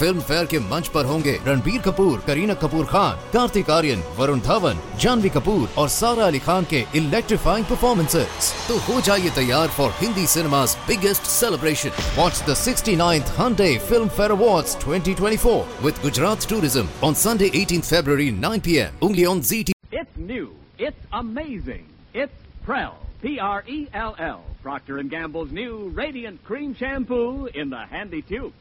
Film 0.00 0.20
fair 0.28 0.46
के 0.46 0.58
मंच 0.70 0.88
पर 0.94 1.04
होंगे 1.04 1.38
रणबीर 1.46 1.80
कपूर 1.82 2.18
करीना 2.26 2.54
कपूर 2.64 2.86
खान 2.86 3.16
कार्तिक 3.32 3.70
आर्यन 3.70 4.02
वरुण 4.18 4.40
धवन 4.48 4.80
जानवी 5.00 5.28
कपूर 5.36 5.68
और 5.78 5.88
सारा 5.98 6.26
अली 6.26 6.38
खान 6.48 6.64
के 6.70 6.84
इलेक्ट्रीफाइंग 6.98 7.66
परफॉर्मेंसेस 7.66 8.52
तो 8.68 8.78
हो 8.88 9.00
जाइए 9.08 9.30
तैयार 9.40 9.68
for 9.78 9.90
Hindi 10.00 10.26
cinema's 10.34 10.76
biggest 10.88 11.26
celebration. 11.26 11.92
Watch 12.16 12.42
the 12.42 12.54
69th 12.54 13.32
Hyundai 13.38 13.78
Film 13.80 14.08
Fair 14.08 14.32
Awards 14.32 14.74
2024 14.76 15.66
with 15.82 16.00
Gujarat 16.02 16.40
Tourism 16.40 16.88
on 17.02 17.14
Sunday 17.14 17.50
18th 17.50 17.90
February 17.96 18.30
9 18.30 18.60
p.m. 18.60 18.92
Only 19.02 19.26
on 19.26 19.40
ZT. 19.40 19.72
It's 19.92 20.16
new. 20.16 20.54
It's 20.78 20.98
amazing. 21.12 21.84
It's 22.14 22.32
Prell. 22.64 22.96
P-R-E-L-L. 23.22 24.44
Procter 24.62 25.02
& 25.02 25.10
Gamble's 25.16 25.50
new 25.50 25.88
Radiant 25.94 26.42
Cream 26.44 26.74
Shampoo 26.74 27.46
in 27.46 27.70
the 27.70 27.84
handy 27.86 28.22
tube. 28.22 28.52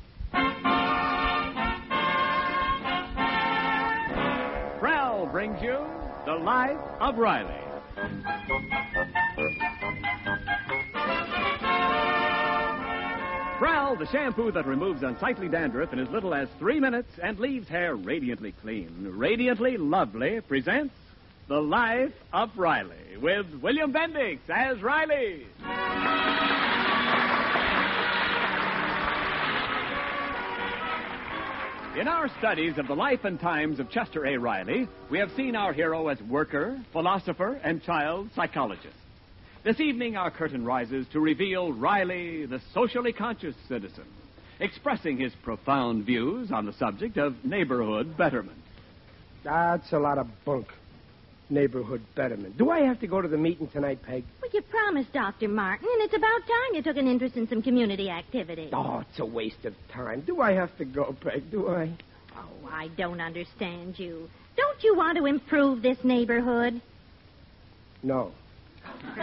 Prell 4.80 5.26
brings 5.26 5.59
you 5.59 5.76
The 6.26 6.36
Life 6.36 6.77
of 6.99 7.17
Riley. 7.17 7.63
Prell, 13.58 13.95
the 13.95 14.05
shampoo 14.12 14.52
that 14.52 14.67
removes 14.67 15.02
unsightly 15.02 15.48
dandruff 15.48 15.94
in 15.94 16.00
as 16.00 16.08
little 16.09 16.36
as 16.36 16.48
three 16.59 16.80
minutes 16.80 17.09
and 17.23 17.40
leaves 17.40 17.67
hair 17.67 17.95
radiantly 17.95 18.52
clean, 18.62 19.13
radiantly 19.17 19.77
lovely, 19.77 20.41
presents 20.41 20.94
The 21.48 21.59
Life 21.59 22.14
of 22.31 22.55
Riley 22.55 23.17
with 23.20 23.48
William 23.64 23.91
Bendix 23.91 24.48
as 24.48 24.80
Riley. 24.84 25.47
In 31.98 32.08
our 32.08 32.30
studies 32.38 32.78
of 32.78 32.86
the 32.86 32.94
life 32.94 33.23
and 33.23 33.40
times 33.40 33.80
of 33.80 33.90
Chester 33.90 34.23
A. 34.28 34.38
Riley, 34.38 34.88
we 35.09 35.17
have 35.17 35.31
seen 35.36 35.56
our 35.56 35.73
hero 35.73 36.09
as 36.09 36.22
worker, 36.22 36.80
philosopher, 36.92 37.59
and 37.64 37.81
child 37.81 38.30
psychologist. 38.36 38.94
This 39.64 39.80
evening, 39.80 40.16
our 40.16 40.30
curtain 40.30 40.64
rises 40.64 41.08
to 41.14 41.20
reveal 41.20 41.73
Riley, 41.73 42.45
the 42.45 42.62
socially 42.72 43.14
conscious 43.14 43.56
citizen, 43.68 44.03
expressing 44.59 45.18
his 45.18 45.34
profound 45.42 46.06
views 46.06 46.52
on 46.52 46.68
the 46.68 46.73
subject 46.73 47.18
of 47.18 47.44
neighborhood 47.44 48.16
betterment. 48.16 48.62
That's 49.44 49.92
a 49.92 49.98
lot 49.98 50.20
of 50.20 50.28
bunk. 50.45 50.68
Neighborhood 51.50 52.02
betterment. 52.16 52.58
Do 52.58 52.70
I 52.70 52.81
have 52.81 53.00
to 53.00 53.08
go 53.08 53.22
to 53.22 53.28
the 53.28 53.38
meeting 53.38 53.67
tonight, 53.67 54.00
Peg? 54.03 54.26
Well, 54.42 54.52
you 54.53 54.62
promised, 54.64 55.14
Dr. 55.14 55.48
Martin, 55.48 55.88
and 55.92 56.03
it's 56.03 56.14
about 56.14 56.42
time 56.42 56.76
you 56.76 56.81
took 56.81 56.98
an 56.98 57.08
interest 57.08 57.36
in 57.36 57.48
some 57.48 57.62
community 57.62 58.09
activity. 58.09 58.70
Oh, 58.73 59.03
it's 59.09 59.20
a 59.20 59.26
waste 59.26 59.64
of 59.64 59.73
time. 59.92 60.22
Do 60.22 60.42
I 60.42 60.53
have 60.53 60.75
to 60.78 60.86
go, 60.86 61.16
Peg? 61.22 61.50
Do 61.50 61.70
I? 61.70 61.92
Oh, 62.36 62.68
I 62.70 62.90
don't 62.98 63.22
understand 63.22 63.98
you. 63.98 64.30
Don't 64.58 64.84
you 64.84 64.95
want 64.95 65.18
to 65.18 65.25
improve 65.25 65.81
this 65.81 65.98
neighborhood? 66.03 66.81
No. 68.03 68.31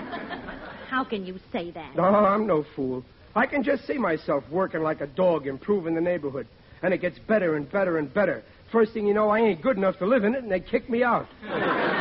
How 0.89 1.05
can 1.05 1.27
you 1.27 1.39
say 1.52 1.70
that? 1.72 1.95
No, 1.97 2.05
I'm 2.05 2.47
no 2.47 2.64
fool. 2.75 3.05
I 3.34 3.47
can 3.47 3.62
just 3.62 3.86
see 3.86 3.98
myself 3.98 4.45
working 4.50 4.83
like 4.83 5.00
a 5.00 5.06
dog, 5.06 5.47
improving 5.47 5.95
the 5.95 6.00
neighborhood. 6.00 6.47
And 6.83 6.95
it 6.95 6.98
gets 6.98 7.19
better 7.19 7.56
and 7.56 7.70
better 7.70 7.98
and 7.98 8.12
better. 8.12 8.42
First 8.70 8.92
thing 8.92 9.06
you 9.06 9.14
know, 9.14 9.30
I 9.30 9.41
ain't 9.41 9.62
good 9.62 9.77
enough 9.77 9.98
to 9.98 10.06
live 10.06 10.25
in 10.25 10.34
it, 10.34 10.42
and 10.42 10.52
they 10.52 10.61
kick 10.61 10.89
me 10.89 11.02
out. 11.02 11.27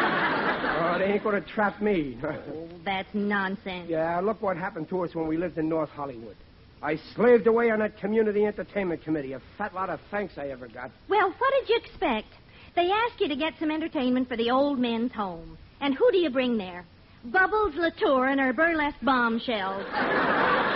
ain't 1.13 1.23
going 1.23 1.41
to 1.41 1.49
trap 1.49 1.81
me. 1.81 2.17
Oh, 2.23 2.67
that's 2.83 3.07
nonsense. 3.13 3.89
yeah, 3.89 4.19
look 4.19 4.41
what 4.41 4.57
happened 4.57 4.89
to 4.89 5.03
us 5.03 5.15
when 5.15 5.27
we 5.27 5.37
lived 5.37 5.57
in 5.57 5.69
North 5.69 5.89
Hollywood. 5.89 6.35
I 6.81 6.97
slaved 7.15 7.47
away 7.47 7.71
on 7.71 7.79
that 7.79 7.97
community 7.97 8.45
entertainment 8.45 9.03
committee. 9.03 9.33
A 9.33 9.41
fat 9.57 9.73
lot 9.73 9.89
of 9.89 9.99
thanks 10.11 10.37
I 10.37 10.47
ever 10.49 10.67
got. 10.67 10.91
Well, 11.07 11.33
what 11.37 11.53
did 11.59 11.69
you 11.69 11.77
expect? 11.77 12.27
They 12.75 12.91
asked 12.91 13.21
you 13.21 13.29
to 13.29 13.35
get 13.35 13.53
some 13.59 13.71
entertainment 13.71 14.27
for 14.27 14.35
the 14.35 14.51
old 14.51 14.79
men's 14.79 15.13
home. 15.13 15.57
And 15.79 15.93
who 15.93 16.11
do 16.11 16.17
you 16.17 16.29
bring 16.29 16.57
there? 16.57 16.85
Bubbles 17.25 17.75
Latour 17.75 18.27
and 18.27 18.39
her 18.39 18.51
burlesque 18.53 18.97
bombshells. 19.01 19.85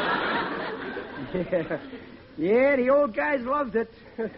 Yeah, 1.33 1.79
yeah 2.37 2.75
the 2.77 2.89
old 2.89 3.13
guys 3.13 3.41
loved 3.41 3.75
it. 3.75 3.91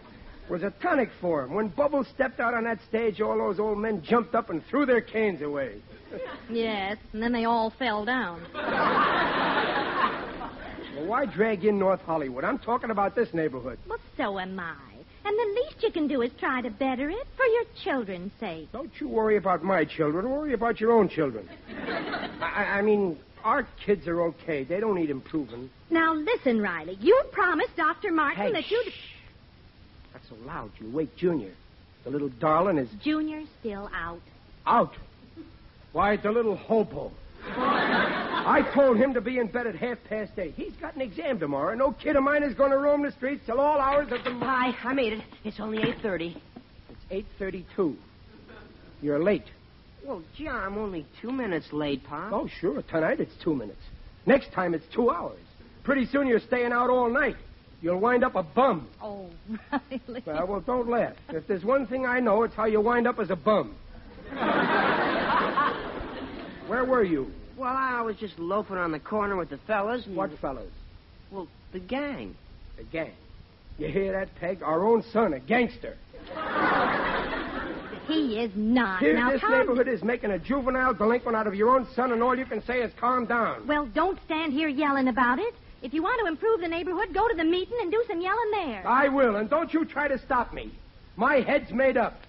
was 0.49 0.63
a 0.63 0.71
tonic 0.81 1.09
for 1.21 1.43
him. 1.43 1.53
When 1.53 1.67
Bubbles 1.69 2.07
stepped 2.13 2.39
out 2.39 2.53
on 2.53 2.63
that 2.65 2.79
stage, 2.87 3.21
all 3.21 3.37
those 3.37 3.59
old 3.59 3.77
men 3.77 4.01
jumped 4.01 4.33
up 4.35 4.49
and 4.49 4.65
threw 4.67 4.85
their 4.85 5.01
canes 5.01 5.41
away. 5.41 5.75
yes, 6.49 6.97
and 7.13 7.21
then 7.21 7.31
they 7.31 7.45
all 7.45 7.69
fell 7.77 8.05
down. 8.05 8.41
Well, 10.95 11.05
why 11.07 11.25
drag 11.27 11.63
in 11.65 11.77
North 11.79 12.01
Hollywood? 12.01 12.43
I'm 12.43 12.57
talking 12.59 12.89
about 12.89 13.15
this 13.15 13.29
neighborhood. 13.33 13.77
Well, 13.87 13.99
so 14.17 14.39
am 14.39 14.59
I. 14.59 14.75
And 15.23 15.37
the 15.37 15.61
least 15.61 15.83
you 15.83 15.91
can 15.91 16.07
do 16.07 16.21
is 16.23 16.31
try 16.39 16.61
to 16.61 16.69
better 16.71 17.09
it 17.09 17.27
for 17.37 17.45
your 17.45 17.63
children's 17.83 18.31
sake. 18.39 18.69
Don't 18.73 18.91
you 18.99 19.07
worry 19.07 19.37
about 19.37 19.63
my 19.63 19.85
children. 19.85 20.29
Worry 20.29 20.53
about 20.53 20.79
your 20.81 20.91
own 20.91 21.07
children. 21.07 21.47
I, 22.41 22.79
I 22.79 22.81
mean, 22.81 23.17
our 23.43 23.67
kids 23.85 24.07
are 24.07 24.21
okay. 24.23 24.63
They 24.63 24.79
don't 24.79 24.95
need 24.95 25.09
improving. 25.09 25.69
Now, 25.89 26.13
listen, 26.15 26.59
Riley. 26.61 26.97
You 26.99 27.21
promised 27.31 27.75
Dr. 27.77 28.11
Martin 28.11 28.47
Hey, 28.47 28.51
that 28.53 28.69
you'd. 28.69 28.85
shh. 28.91 28.97
That's 30.13 30.27
so 30.29 30.35
loud. 30.45 30.71
You 30.79 30.89
wake 30.91 31.15
Junior. 31.15 31.51
The 32.03 32.09
little 32.09 32.29
darling 32.29 32.77
is 32.77 32.89
Junior's 33.03 33.47
still 33.59 33.89
out. 33.93 34.21
out. 34.65 34.93
Why, 35.91 36.17
the 36.17 36.31
little 36.31 36.55
hobo. 36.55 37.11
I 37.45 38.69
told 38.73 38.97
him 38.97 39.13
to 39.13 39.21
be 39.21 39.37
in 39.39 39.47
bed 39.47 39.67
at 39.67 39.75
half 39.75 39.97
past 40.07 40.31
eight. 40.37 40.53
He's 40.55 40.73
got 40.81 40.95
an 40.95 41.01
exam 41.01 41.39
tomorrow. 41.39 41.73
No 41.75 41.91
kid 41.91 42.15
of 42.15 42.23
mine 42.23 42.43
is 42.43 42.53
going 42.53 42.71
to 42.71 42.77
roam 42.77 43.01
the 43.03 43.11
streets 43.11 43.45
till 43.45 43.59
all 43.59 43.79
hours 43.79 44.11
of 44.11 44.23
the 44.23 44.29
morning. 44.31 44.49
Hi, 44.73 44.89
I 44.89 44.93
made 44.93 45.13
it. 45.13 45.21
It's 45.43 45.59
only 45.59 45.79
8.30. 45.79 46.35
It's 46.89 46.99
eight 47.11 47.25
thirty-two. 47.37 47.95
You're 49.01 49.23
late. 49.23 49.45
Well, 50.05 50.21
gee, 50.35 50.47
I'm 50.47 50.77
only 50.77 51.05
two 51.21 51.31
minutes 51.31 51.71
late, 51.71 52.03
Pop. 52.03 52.31
Oh, 52.33 52.47
sure. 52.59 52.81
Tonight 52.83 53.19
it's 53.19 53.33
two 53.43 53.55
minutes. 53.55 53.81
Next 54.25 54.51
time 54.51 54.73
it's 54.73 54.85
two 54.93 55.09
hours. 55.09 55.39
Pretty 55.83 56.05
soon 56.05 56.27
you're 56.27 56.39
staying 56.39 56.71
out 56.71 56.89
all 56.89 57.09
night. 57.09 57.35
You'll 57.81 57.99
wind 57.99 58.23
up 58.23 58.35
a 58.35 58.43
bum. 58.43 58.87
Oh, 59.01 59.29
Riley. 59.71 60.23
Well, 60.25 60.47
well, 60.47 60.59
don't 60.61 60.89
laugh. 60.89 61.13
If 61.29 61.47
there's 61.47 61.63
one 61.63 61.87
thing 61.87 62.05
I 62.05 62.19
know, 62.19 62.43
it's 62.43 62.53
how 62.55 62.65
you 62.65 62.81
wind 62.81 63.07
up 63.07 63.19
as 63.19 63.29
a 63.29 63.35
bum. 63.35 63.75
Where 66.67 66.83
were 66.85 67.03
you? 67.03 67.31
Well, 67.57 67.73
I 67.75 68.01
was 68.01 68.15
just 68.17 68.37
loafing 68.37 68.77
on 68.77 68.91
the 68.91 68.99
corner 68.99 69.35
with 69.35 69.49
the 69.49 69.57
fellas. 69.65 70.05
And, 70.05 70.15
What 70.15 70.31
fellows? 70.39 70.71
Well, 71.31 71.47
the 71.71 71.79
gang. 71.79 72.35
The 72.77 72.83
gang. 72.83 73.11
You 73.77 73.87
hear 73.87 74.11
that, 74.11 74.35
Peg? 74.35 74.61
Our 74.61 74.85
own 74.85 75.03
son, 75.13 75.33
a 75.33 75.39
gangster. 75.39 75.95
He 78.07 78.39
is 78.39 78.51
not. 78.55 78.99
Here, 78.99 79.13
now, 79.13 79.31
this 79.31 79.41
calm- 79.41 79.51
neighborhood 79.51 79.87
is 79.87 80.03
making 80.03 80.31
a 80.31 80.39
juvenile 80.39 80.93
delinquent 80.93 81.35
out 81.37 81.47
of 81.47 81.55
your 81.55 81.75
own 81.75 81.87
son, 81.95 82.11
and 82.11 82.21
all 82.21 82.37
you 82.37 82.45
can 82.45 82.63
say 82.65 82.81
is 82.81 82.91
calm 82.99 83.25
down. 83.25 83.67
Well, 83.67 83.85
don't 83.87 84.19
stand 84.25 84.51
here 84.53 84.67
yelling 84.67 85.07
about 85.07 85.39
it. 85.39 85.53
If 85.81 85.93
you 85.93 86.03
want 86.03 86.19
to 86.21 86.27
improve 86.27 86.59
the 86.59 86.67
neighborhood, 86.67 87.13
go 87.13 87.27
to 87.27 87.35
the 87.35 87.43
meeting 87.43 87.77
and 87.81 87.91
do 87.91 88.03
some 88.07 88.19
yelling 88.19 88.51
there. 88.51 88.85
I 88.85 89.07
will, 89.07 89.37
and 89.37 89.49
don't 89.49 89.73
you 89.73 89.85
try 89.85 90.07
to 90.09 90.19
stop 90.19 90.53
me. 90.53 90.71
My 91.15 91.35
head's 91.41 91.71
made 91.71 91.95
up. 91.95 92.19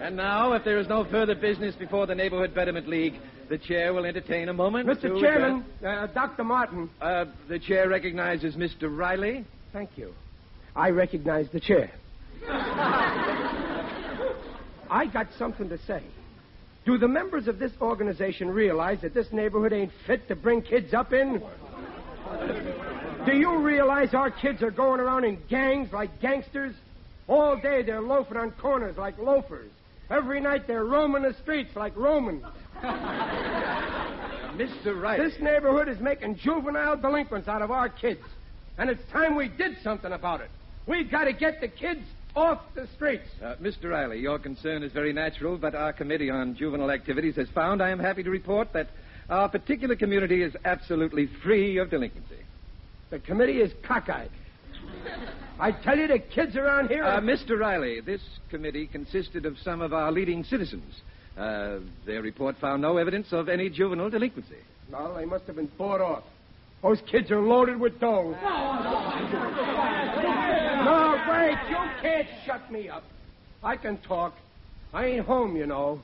And 0.00 0.16
now, 0.16 0.52
if 0.52 0.64
there 0.64 0.78
is 0.78 0.88
no 0.88 1.04
further 1.04 1.34
business 1.34 1.74
before 1.74 2.06
the 2.06 2.14
Neighborhood 2.14 2.54
Betterment 2.54 2.88
League, 2.88 3.14
the 3.48 3.58
chair 3.58 3.92
will 3.92 4.06
entertain 4.06 4.48
a 4.48 4.52
moment. 4.52 4.88
Mr. 4.88 5.02
to 5.02 5.20
Chairman, 5.20 5.64
uh, 5.84 6.06
Dr. 6.06 6.44
Martin. 6.44 6.88
Uh, 7.00 7.24
the 7.48 7.58
chair 7.58 7.88
recognizes 7.88 8.54
Mr. 8.54 8.84
Riley. 8.84 9.44
Thank 9.72 9.90
you. 9.96 10.14
I 10.76 10.90
recognize 10.90 11.48
the 11.52 11.60
chair. 11.60 11.90
I 14.90 15.06
got 15.06 15.28
something 15.38 15.68
to 15.68 15.78
say. 15.86 16.02
Do 16.84 16.96
the 16.98 17.08
members 17.08 17.48
of 17.48 17.58
this 17.58 17.72
organization 17.80 18.48
realize 18.48 19.00
that 19.02 19.12
this 19.14 19.30
neighborhood 19.32 19.72
ain't 19.72 19.92
fit 20.06 20.26
to 20.28 20.36
bring 20.36 20.62
kids 20.62 20.94
up 20.94 21.12
in? 21.12 21.42
Do 23.26 23.36
you 23.36 23.58
realize 23.58 24.14
our 24.14 24.30
kids 24.30 24.62
are 24.62 24.70
going 24.70 25.00
around 25.00 25.24
in 25.24 25.38
gangs 25.48 25.92
like 25.92 26.20
gangsters? 26.20 26.74
All 27.26 27.56
day 27.56 27.82
they're 27.82 28.00
loafing 28.00 28.38
on 28.38 28.52
corners 28.52 28.96
like 28.96 29.18
loafers. 29.18 29.70
Every 30.10 30.40
night 30.40 30.66
they're 30.66 30.86
roaming 30.86 31.22
the 31.22 31.34
streets 31.42 31.76
like 31.76 31.94
Romans. 31.94 32.44
Mr. 34.58 34.98
Riley. 35.00 35.28
This 35.28 35.38
neighborhood 35.40 35.88
is 35.88 36.00
making 36.00 36.36
juvenile 36.36 36.96
delinquents 36.96 37.48
out 37.48 37.60
of 37.60 37.70
our 37.70 37.90
kids. 37.90 38.22
And 38.78 38.88
it's 38.88 39.02
time 39.12 39.34
we 39.34 39.48
did 39.48 39.76
something 39.82 40.12
about 40.12 40.40
it. 40.40 40.50
We've 40.86 41.10
got 41.10 41.24
to 41.24 41.34
get 41.34 41.60
the 41.60 41.68
kids 41.68 42.00
off 42.38 42.60
the 42.74 42.86
streets. 42.94 43.28
Uh, 43.42 43.56
Mr. 43.60 43.90
Riley, 43.90 44.20
your 44.20 44.38
concern 44.38 44.82
is 44.82 44.92
very 44.92 45.12
natural, 45.12 45.58
but 45.58 45.74
our 45.74 45.92
Committee 45.92 46.30
on 46.30 46.54
Juvenile 46.54 46.90
Activities 46.90 47.34
has 47.36 47.48
found, 47.50 47.82
I 47.82 47.90
am 47.90 47.98
happy 47.98 48.22
to 48.22 48.30
report, 48.30 48.72
that 48.74 48.88
our 49.28 49.48
particular 49.48 49.96
community 49.96 50.42
is 50.42 50.54
absolutely 50.64 51.28
free 51.42 51.78
of 51.78 51.90
delinquency. 51.90 52.36
The 53.10 53.18
committee 53.18 53.60
is 53.60 53.72
cockeyed. 53.82 54.30
I 55.60 55.72
tell 55.72 55.98
you, 55.98 56.06
the 56.06 56.20
kids 56.20 56.54
around 56.54 56.88
here. 56.88 57.04
Uh, 57.04 57.20
Mr. 57.20 57.58
Riley, 57.58 58.00
this 58.00 58.22
committee 58.50 58.86
consisted 58.86 59.44
of 59.44 59.58
some 59.58 59.80
of 59.80 59.92
our 59.92 60.12
leading 60.12 60.44
citizens. 60.44 60.94
Uh, 61.36 61.80
their 62.06 62.22
report 62.22 62.56
found 62.60 62.82
no 62.82 62.98
evidence 62.98 63.32
of 63.32 63.48
any 63.48 63.68
juvenile 63.68 64.10
delinquency. 64.10 64.56
Well, 64.92 65.14
they 65.14 65.24
must 65.24 65.44
have 65.46 65.56
been 65.56 65.70
bought 65.76 66.00
off. 66.00 66.22
Those 66.82 67.00
kids 67.10 67.30
are 67.30 67.40
loaded 67.40 67.78
with 67.80 67.98
dough. 67.98 68.36
No, 70.84 71.24
wait. 71.28 71.58
You 71.68 71.76
can't 72.00 72.28
shut 72.46 72.70
me 72.70 72.88
up. 72.88 73.04
I 73.62 73.76
can 73.76 73.98
talk. 73.98 74.34
I 74.94 75.06
ain't 75.06 75.26
home, 75.26 75.56
you 75.56 75.66
know. 75.66 76.00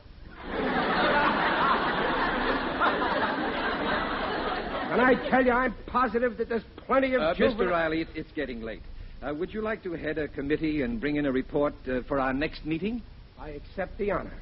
and 4.91 5.01
I 5.01 5.15
tell 5.31 5.45
you, 5.45 5.53
I'm 5.53 5.75
positive 5.87 6.37
that 6.39 6.49
there's 6.49 6.65
plenty 6.87 7.15
of 7.15 7.23
Uh, 7.23 7.35
juvenile... 7.35 7.67
Mr. 7.67 7.71
Riley, 7.71 8.01
it, 8.03 8.09
it's 8.15 8.33
getting 8.33 8.61
late. 8.63 8.83
Uh, 9.23 9.33
would 9.33 9.55
you 9.55 9.63
like 9.63 9.83
to 9.85 9.93
head 9.93 10.19
a 10.19 10.29
committee 10.29 10.83
and 10.83 11.01
bring 11.01 11.17
in 11.17 11.25
a 11.27 11.33
report 11.33 11.75
uh, 11.89 12.03
for 12.03 12.19
our 12.21 12.33
next 12.35 12.67
meeting? 12.67 13.01
I 13.41 13.51
accept 13.51 13.97
the 13.99 14.11
honor. 14.11 14.35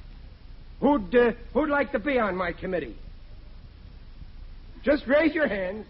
Who'd, 0.80 1.14
uh, 1.14 1.32
who'd 1.52 1.70
like 1.70 1.92
to 1.92 1.98
be 1.98 2.18
on 2.18 2.36
my 2.36 2.52
committee? 2.52 2.96
Just 4.82 5.06
raise 5.06 5.34
your 5.34 5.46
hands. 5.46 5.86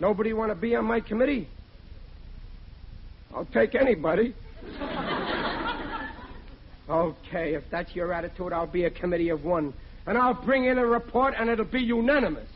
Nobody 0.00 0.32
want 0.32 0.50
to 0.50 0.54
be 0.54 0.74
on 0.74 0.84
my 0.84 1.00
committee? 1.00 1.48
I'll 3.34 3.46
take 3.46 3.74
anybody. 3.74 4.34
okay, 6.88 7.54
if 7.54 7.64
that's 7.70 7.94
your 7.94 8.12
attitude, 8.12 8.52
I'll 8.52 8.66
be 8.66 8.84
a 8.84 8.90
committee 8.90 9.30
of 9.30 9.44
one. 9.44 9.74
And 10.06 10.18
I'll 10.18 10.34
bring 10.34 10.66
in 10.66 10.78
a 10.78 10.86
report, 10.86 11.34
and 11.38 11.48
it'll 11.48 11.64
be 11.64 11.80
unanimous. 11.80 12.48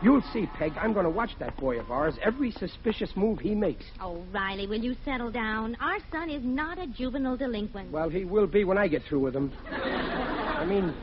You'll 0.00 0.22
see, 0.32 0.46
Peg. 0.58 0.72
I'm 0.80 0.92
going 0.92 1.04
to 1.04 1.10
watch 1.10 1.30
that 1.40 1.56
boy 1.56 1.80
of 1.80 1.90
ours. 1.90 2.14
Every 2.22 2.52
suspicious 2.52 3.10
move 3.16 3.40
he 3.40 3.54
makes. 3.54 3.84
Oh, 4.00 4.24
Riley, 4.32 4.68
will 4.68 4.80
you 4.80 4.94
settle 5.04 5.30
down? 5.30 5.76
Our 5.80 5.98
son 6.12 6.30
is 6.30 6.42
not 6.44 6.78
a 6.78 6.86
juvenile 6.86 7.36
delinquent. 7.36 7.90
Well, 7.90 8.08
he 8.08 8.24
will 8.24 8.46
be 8.46 8.62
when 8.62 8.78
I 8.78 8.86
get 8.86 9.02
through 9.08 9.20
with 9.20 9.34
him. 9.34 9.52
I 9.70 10.64
mean, 10.64 10.94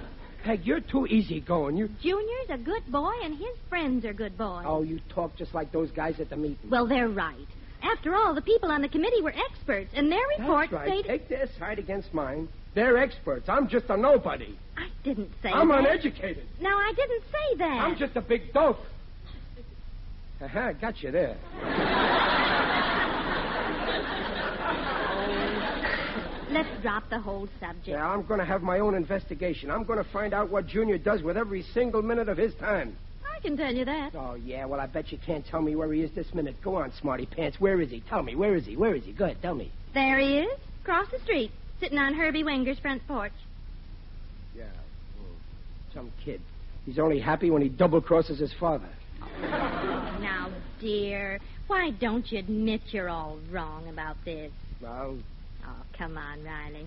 Peg, 0.45 0.65
you're 0.65 0.79
too 0.79 1.07
easygoing. 1.07 1.75
You. 1.75 1.89
Junior's 2.01 2.49
a 2.51 2.57
good 2.57 2.89
boy, 2.89 3.11
and 3.23 3.37
his 3.37 3.57
friends 3.67 4.05
are 4.05 4.13
good 4.13 4.37
boys. 4.37 4.63
Oh, 4.65 4.81
you 4.81 5.01
talk 5.09 5.35
just 5.35 5.53
like 5.53 5.73
those 5.73 5.91
guys 5.91 6.19
at 6.21 6.29
the 6.29 6.37
meeting. 6.37 6.69
Well, 6.69 6.87
they're 6.87 7.09
right. 7.09 7.35
After 7.83 8.15
all, 8.15 8.33
the 8.33 8.41
people 8.41 8.71
on 8.71 8.81
the 8.81 8.89
committee 8.89 9.21
were 9.21 9.33
experts, 9.51 9.91
and 9.93 10.09
their 10.11 10.25
report 10.39 10.69
That's 10.71 10.73
right. 10.73 10.87
stated. 11.03 11.07
Take 11.07 11.29
their 11.29 11.49
side 11.59 11.79
against 11.79 12.13
mine. 12.13 12.47
They're 12.73 12.97
experts. 12.97 13.49
I'm 13.49 13.67
just 13.67 13.85
a 13.89 13.97
nobody. 13.97 14.57
I 14.77 14.84
didn't 15.05 15.31
say 15.41 15.49
I'm 15.49 15.69
that. 15.69 15.79
uneducated. 15.79 16.43
No, 16.59 16.69
I 16.69 16.91
didn't 16.95 17.23
say 17.31 17.57
that. 17.59 17.65
I'm 17.83 17.95
just 17.95 18.15
a 18.15 18.21
big 18.21 18.51
dope. 18.53 18.79
Uh-huh, 20.41 20.73
got 20.73 21.01
you 21.01 21.11
there. 21.11 21.37
Let's 26.51 26.69
drop 26.81 27.09
the 27.09 27.19
whole 27.19 27.47
subject. 27.59 27.87
Yeah, 27.87 28.07
I'm 28.07 28.25
going 28.25 28.39
to 28.39 28.45
have 28.45 28.61
my 28.61 28.79
own 28.79 28.95
investigation. 28.95 29.69
I'm 29.71 29.83
going 29.83 30.01
to 30.03 30.09
find 30.11 30.33
out 30.33 30.49
what 30.49 30.67
Junior 30.67 30.97
does 30.97 31.21
with 31.21 31.37
every 31.37 31.63
single 31.73 32.01
minute 32.01 32.29
of 32.29 32.37
his 32.37 32.53
time. 32.55 32.95
I 33.25 33.39
can 33.41 33.57
tell 33.57 33.73
you 33.73 33.83
that. 33.85 34.15
Oh, 34.15 34.35
yeah, 34.35 34.65
well, 34.65 34.79
I 34.79 34.87
bet 34.87 35.11
you 35.11 35.17
can't 35.25 35.45
tell 35.45 35.61
me 35.61 35.75
where 35.75 35.91
he 35.91 36.01
is 36.01 36.11
this 36.15 36.33
minute. 36.33 36.55
Go 36.63 36.75
on, 36.75 36.93
Smarty 37.01 37.25
Pants. 37.25 37.59
Where 37.59 37.81
is 37.81 37.89
he? 37.89 38.01
Tell 38.09 38.23
me. 38.23 38.35
Where 38.35 38.55
is 38.55 38.65
he? 38.65 38.77
Where 38.77 38.95
is 38.95 39.03
he? 39.03 39.11
Go 39.11 39.25
ahead, 39.25 39.37
tell 39.41 39.55
me. 39.55 39.71
There 39.93 40.17
he 40.19 40.39
is, 40.39 40.59
across 40.83 41.07
the 41.11 41.19
street, 41.19 41.51
sitting 41.79 41.97
on 41.97 42.13
Herbie 42.13 42.43
Wenger's 42.43 42.79
front 42.79 43.05
porch. 43.07 43.33
Some 45.95 46.11
kid. 46.23 46.41
He's 46.85 46.99
only 46.99 47.19
happy 47.19 47.49
when 47.49 47.63
he 47.63 47.69
double 47.69 48.01
crosses 48.01 48.37
his 48.39 48.53
father. 48.59 48.89
Now, 49.41 50.51
dear, 50.79 51.39
why 51.67 51.89
don't 51.91 52.31
you 52.31 52.37
admit 52.37 52.81
you're 52.87 53.09
all 53.09 53.39
wrong 53.51 53.87
about 53.89 54.17
this? 54.25 54.51
Well, 54.81 55.17
Oh, 55.67 55.83
come 55.97 56.15
on, 56.15 56.43
Riley. 56.43 56.85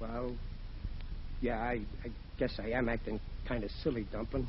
well, 0.00 0.36
yeah, 1.40 1.58
I, 1.58 1.80
I 2.04 2.10
guess 2.38 2.52
I 2.58 2.68
am 2.72 2.90
acting 2.90 3.18
kind 3.48 3.64
of 3.64 3.70
silly, 3.82 4.06
Dumpling. 4.12 4.46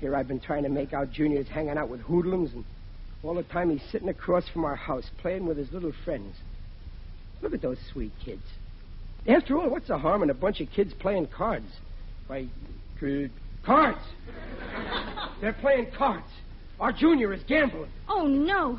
Here 0.00 0.16
I've 0.16 0.26
been 0.26 0.40
trying 0.40 0.64
to 0.64 0.68
make 0.68 0.92
out 0.92 1.12
Junior's 1.12 1.46
hanging 1.46 1.78
out 1.78 1.88
with 1.88 2.00
hoodlums, 2.00 2.50
and 2.54 2.64
all 3.22 3.34
the 3.34 3.44
time 3.44 3.70
he's 3.70 3.88
sitting 3.92 4.08
across 4.08 4.48
from 4.48 4.64
our 4.64 4.74
house 4.74 5.08
playing 5.18 5.46
with 5.46 5.58
his 5.58 5.70
little 5.70 5.92
friends. 6.04 6.34
Look 7.40 7.54
at 7.54 7.62
those 7.62 7.78
sweet 7.92 8.10
kids. 8.24 8.42
After 9.28 9.56
all, 9.56 9.70
what's 9.70 9.86
the 9.88 9.98
harm 9.98 10.24
in 10.24 10.30
a 10.30 10.34
bunch 10.34 10.60
of 10.60 10.68
kids 10.74 10.92
playing 10.98 11.28
cards? 11.28 11.70
Why, 12.26 12.48
c- 13.00 13.30
cards! 13.64 13.98
They're 15.40 15.52
playing 15.54 15.88
cards. 15.96 16.26
Our 16.80 16.92
Junior 16.92 17.32
is 17.32 17.42
gambling. 17.44 17.90
Oh, 18.08 18.26
no. 18.26 18.78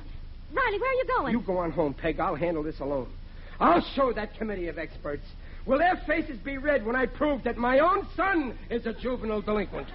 Riley, 0.54 0.80
where 0.80 0.90
are 0.90 0.94
you 0.94 1.06
going? 1.08 1.34
You 1.34 1.42
go 1.42 1.58
on 1.58 1.72
home, 1.72 1.94
Peg. 1.94 2.20
I'll 2.20 2.36
handle 2.36 2.64
this 2.64 2.80
alone. 2.80 3.10
I'll 3.60 3.86
show 3.96 4.14
that 4.14 4.38
committee 4.38 4.68
of 4.68 4.78
experts. 4.78 5.24
Will 5.66 5.80
their 5.80 6.02
faces 6.08 6.38
be 6.40 6.58
red 6.58 6.86
when 6.86 6.96
I 6.96 7.06
prove 7.08 7.44
that 7.44 7.58
my 7.58 7.80
own 7.80 8.08
son 8.16 8.58
is 8.70 8.86
a 8.86 8.94
juvenile 8.94 9.42
delinquent? 9.42 9.88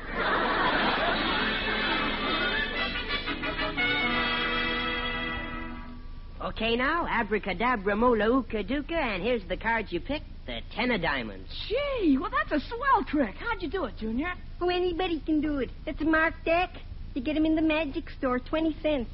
Okay, 6.43 6.77
now, 6.77 7.07
abracadabra, 7.09 7.95
mola, 7.95 8.25
ooka 8.25 8.69
dooka, 8.69 8.93
and 8.93 9.23
here's 9.23 9.45
the 9.49 9.57
cards 9.57 9.93
you 9.93 10.01
picked 10.01 10.27
the 10.47 10.61
ten 10.75 10.91
of 10.91 11.00
diamonds. 11.03 11.49
Gee, 11.69 12.19
well, 12.19 12.31
that's 12.31 12.62
a 12.62 12.67
swell 12.69 13.05
trick. 13.06 13.35
How'd 13.37 13.62
you 13.62 13.69
do 13.71 13.85
it, 13.85 13.97
Junior? 13.99 14.33
Oh, 14.61 14.69
anybody 14.69 15.21
can 15.21 15.41
do 15.41 15.59
it. 15.59 15.71
It's 15.87 16.00
a 16.00 16.05
marked 16.05 16.44
deck. 16.44 16.71
You 17.15 17.23
get 17.23 17.37
'em 17.37 17.44
in 17.47 17.55
the 17.55 17.62
magic 17.62 18.09
store, 18.11 18.39
20 18.39 18.77
cents. 18.83 19.11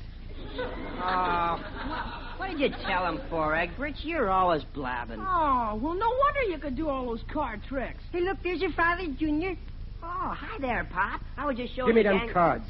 Oh, 1.00 2.32
what 2.36 2.50
did 2.50 2.60
you 2.60 2.70
tell 2.86 3.06
him 3.06 3.20
for, 3.28 3.54
Egbert? 3.54 3.94
You're 4.04 4.30
always 4.30 4.62
blabbing. 4.74 5.20
Oh, 5.20 5.78
well, 5.82 5.94
no 5.94 6.08
wonder 6.08 6.42
you 6.48 6.58
could 6.58 6.76
do 6.76 6.88
all 6.88 7.06
those 7.06 7.22
card 7.32 7.60
tricks. 7.68 8.02
Hey, 8.12 8.20
look, 8.20 8.38
there's 8.42 8.60
your 8.60 8.72
father, 8.72 9.06
Junior. 9.18 9.56
Oh, 10.02 10.34
hi 10.36 10.58
there, 10.60 10.84
Pop. 10.92 11.20
I 11.36 11.44
was 11.46 11.56
just 11.56 11.74
showing 11.74 11.88
you. 11.88 11.94
Give 11.94 12.04
me 12.06 12.12
you 12.12 12.18
them 12.18 12.26
gang- 12.26 12.34
cards. 12.34 12.64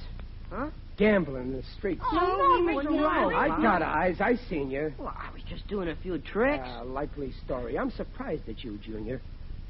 Huh? 0.50 0.68
Gambling 0.96 1.42
in 1.42 1.52
the 1.52 1.62
streets. 1.76 2.02
Oh, 2.10 2.62
no, 2.66 2.74
wouldn't 2.74 3.00
Riley. 3.00 3.34
I 3.34 3.48
got 3.62 3.82
eyes. 3.82 4.16
I 4.20 4.36
seen 4.48 4.70
you. 4.70 4.92
Well, 4.98 5.14
I 5.16 5.32
was 5.32 5.42
just 5.48 5.66
doing 5.68 5.88
a 5.88 5.96
few 5.96 6.18
tricks. 6.18 6.64
Ah, 6.66 6.82
likely 6.82 7.32
story. 7.44 7.78
I'm 7.78 7.90
surprised 7.92 8.48
at 8.48 8.64
you, 8.64 8.78
Junior. 8.78 9.20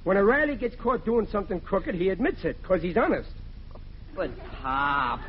When 0.05 0.17
a 0.17 0.25
Riley 0.25 0.57
gets 0.57 0.75
caught 0.77 1.05
doing 1.05 1.27
something 1.31 1.61
crooked, 1.61 1.95
he 1.95 2.09
admits 2.09 2.45
it, 2.45 2.61
because 2.63 2.81
he's 2.81 2.97
honest. 2.97 3.31
but, 4.15 4.31
Pop. 4.63 5.21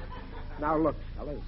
Now, 0.62 0.78
look, 0.78 0.96
fellas. 1.18 1.44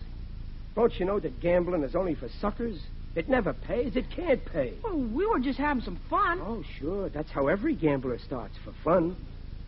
Don't 0.75 0.93
you 0.99 1.05
know 1.05 1.19
that 1.19 1.39
gambling 1.39 1.83
is 1.83 1.95
only 1.95 2.15
for 2.15 2.27
suckers? 2.41 2.79
It 3.15 3.29
never 3.29 3.53
pays. 3.53 3.95
It 3.95 4.05
can't 4.13 4.43
pay. 4.45 4.73
Well, 4.83 4.97
we 4.97 5.25
were 5.25 5.39
just 5.39 5.59
having 5.59 5.83
some 5.83 5.99
fun. 6.09 6.39
Oh, 6.41 6.63
sure. 6.79 7.09
That's 7.09 7.29
how 7.29 7.47
every 7.47 7.75
gambler 7.75 8.19
starts, 8.19 8.55
for 8.63 8.73
fun. 8.83 9.15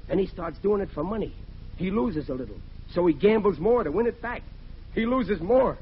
Then 0.08 0.20
he 0.20 0.28
starts 0.28 0.58
doing 0.60 0.82
it 0.82 0.90
for 0.94 1.04
money. 1.04 1.34
He 1.78 1.92
loses 1.92 2.30
a 2.30 2.34
little, 2.34 2.58
so 2.94 3.06
he 3.06 3.14
gambles 3.14 3.60
more 3.60 3.84
to 3.84 3.92
win 3.92 4.06
it 4.08 4.22
back. 4.22 4.42
He 4.94 5.06
loses 5.06 5.42
more. 5.42 5.78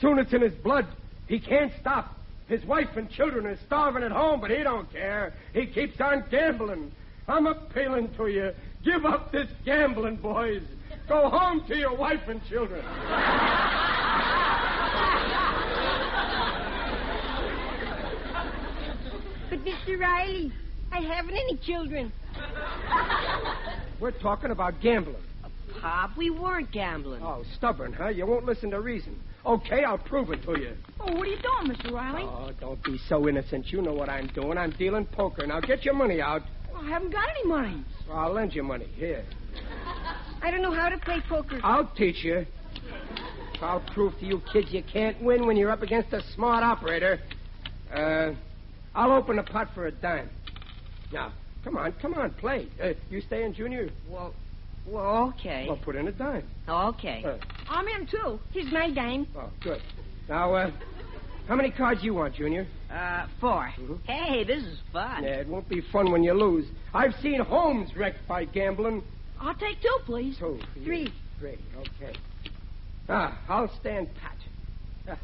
Soon 0.00 0.18
it's 0.18 0.32
in 0.32 0.40
his 0.42 0.54
blood. 0.54 0.86
He 1.26 1.40
can't 1.40 1.72
stop. 1.80 2.16
His 2.48 2.64
wife 2.64 2.96
and 2.96 3.10
children 3.10 3.46
are 3.46 3.58
starving 3.66 4.02
at 4.02 4.12
home, 4.12 4.40
but 4.40 4.50
he 4.50 4.62
don't 4.62 4.90
care. 4.92 5.32
He 5.52 5.66
keeps 5.66 6.00
on 6.00 6.24
gambling. 6.30 6.92
I'm 7.26 7.46
appealing 7.46 8.14
to 8.16 8.26
you. 8.26 8.52
Give 8.84 9.06
up 9.06 9.32
this 9.32 9.48
gambling, 9.64 10.16
boys. 10.16 10.62
Go 11.08 11.30
home 11.30 11.64
to 11.68 11.76
your 11.76 11.96
wife 11.96 12.20
and 12.28 12.40
children. 12.48 12.84
But, 19.50 19.64
Mr. 19.64 19.98
Riley, 19.98 20.52
I 20.92 21.00
haven't 21.00 21.34
any 21.34 21.56
children. 21.58 22.12
We're 24.00 24.10
talking 24.10 24.50
about 24.50 24.80
gambling. 24.80 25.22
Pop, 25.80 26.16
we 26.16 26.30
weren't 26.30 26.70
gambling. 26.72 27.22
Oh, 27.22 27.44
stubborn, 27.56 27.92
huh? 27.92 28.08
You 28.08 28.26
won't 28.26 28.44
listen 28.44 28.70
to 28.70 28.80
reason. 28.80 29.20
Okay, 29.44 29.84
I'll 29.84 29.98
prove 29.98 30.30
it 30.30 30.42
to 30.44 30.58
you. 30.58 30.72
Oh, 31.00 31.12
what 31.14 31.26
are 31.26 31.30
you 31.30 31.36
doing, 31.36 31.76
Mr. 31.76 31.92
Riley? 31.92 32.22
Oh, 32.22 32.50
don't 32.58 32.82
be 32.82 32.98
so 33.08 33.28
innocent. 33.28 33.70
You 33.70 33.82
know 33.82 33.92
what 33.92 34.08
I'm 34.08 34.28
doing. 34.28 34.56
I'm 34.56 34.70
dealing 34.72 35.04
poker. 35.04 35.46
Now 35.46 35.60
get 35.60 35.84
your 35.84 35.94
money 35.94 36.20
out. 36.20 36.42
Well, 36.72 36.82
I 36.82 36.88
haven't 36.88 37.10
got 37.10 37.28
any 37.28 37.48
money. 37.48 37.84
I'll 38.10 38.32
lend 38.32 38.54
you 38.54 38.62
money. 38.62 38.86
Here. 38.96 39.24
I 40.42 40.50
don't 40.50 40.62
know 40.62 40.72
how 40.72 40.88
to 40.88 40.98
play 40.98 41.22
poker. 41.28 41.60
I'll 41.62 41.90
teach 41.96 42.24
you. 42.24 42.46
I'll 43.60 43.80
prove 43.94 44.18
to 44.18 44.26
you 44.26 44.42
kids 44.52 44.68
you 44.72 44.82
can't 44.82 45.22
win 45.22 45.46
when 45.46 45.56
you're 45.56 45.70
up 45.70 45.82
against 45.82 46.12
a 46.12 46.22
smart 46.34 46.64
operator. 46.64 47.20
Uh, 47.94 48.32
I'll 48.94 49.12
open 49.12 49.36
the 49.36 49.42
pot 49.42 49.68
for 49.74 49.86
a 49.86 49.92
dime. 49.92 50.30
Now, 51.12 51.32
come 51.62 51.76
on, 51.76 51.92
come 51.92 52.14
on, 52.14 52.30
play. 52.32 52.68
Uh, 52.82 52.90
you 53.10 53.20
stay 53.20 53.44
in, 53.44 53.54
Junior? 53.54 53.88
Well, 54.08 54.34
well, 54.86 55.32
okay. 55.38 55.66
Well, 55.68 55.78
put 55.82 55.96
in 55.96 56.08
a 56.08 56.12
dime. 56.12 56.48
Okay. 56.68 57.22
Uh, 57.24 57.36
I'm 57.68 57.86
in, 57.88 58.06
too. 58.06 58.38
Here's 58.52 58.72
my 58.72 58.90
dime. 58.92 59.26
oh, 59.36 59.50
good. 59.62 59.80
Now, 60.28 60.54
uh, 60.54 60.70
how 61.48 61.56
many 61.56 61.70
cards 61.70 62.02
you 62.02 62.14
want, 62.14 62.34
Junior? 62.34 62.66
Uh, 62.90 62.94
Uh, 62.94 63.26
4 63.40 63.72
Mhm. 63.78 63.98
Hey, 64.04 64.44
this 64.44 64.62
is 64.62 64.78
fun. 64.92 65.24
Yeah, 65.24 65.40
it 65.40 65.48
won't 65.48 65.68
be 65.68 65.80
fun 65.80 66.10
when 66.10 66.22
you 66.22 66.32
lose. 66.32 66.66
I've 66.92 67.14
seen 67.16 67.40
homes 67.40 67.94
wrecked 67.96 68.26
by 68.28 68.44
gambling. 68.44 69.02
I'll 69.40 69.54
take 69.54 69.80
two, 69.82 69.98
please. 70.06 70.38
Two. 70.38 70.58
Three. 70.84 71.12
Three, 71.38 71.58
okay. 71.76 72.14
Ah, 73.08 73.38
I'll 73.48 73.68
stand 73.80 74.08
pat. 74.14 75.18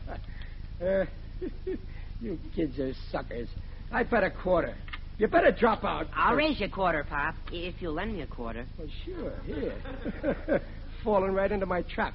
uh, 0.82 1.06
you 2.20 2.38
kids 2.54 2.78
are 2.78 2.92
suckers. 3.10 3.48
I 3.92 4.02
bet 4.02 4.24
a 4.24 4.30
quarter. 4.30 4.74
You 5.20 5.28
better 5.28 5.52
drop 5.52 5.84
out. 5.84 6.06
I'll 6.16 6.34
raise 6.34 6.58
you 6.60 6.66
a 6.66 6.70
quarter, 6.70 7.04
Pop, 7.04 7.34
if 7.52 7.74
you'll 7.82 7.92
lend 7.92 8.14
me 8.16 8.22
a 8.22 8.26
quarter. 8.26 8.64
Well, 8.78 8.88
sure, 9.04 9.34
here. 9.44 10.62
Falling 11.04 11.32
right 11.32 11.52
into 11.52 11.66
my 11.66 11.82
trap. 11.82 12.14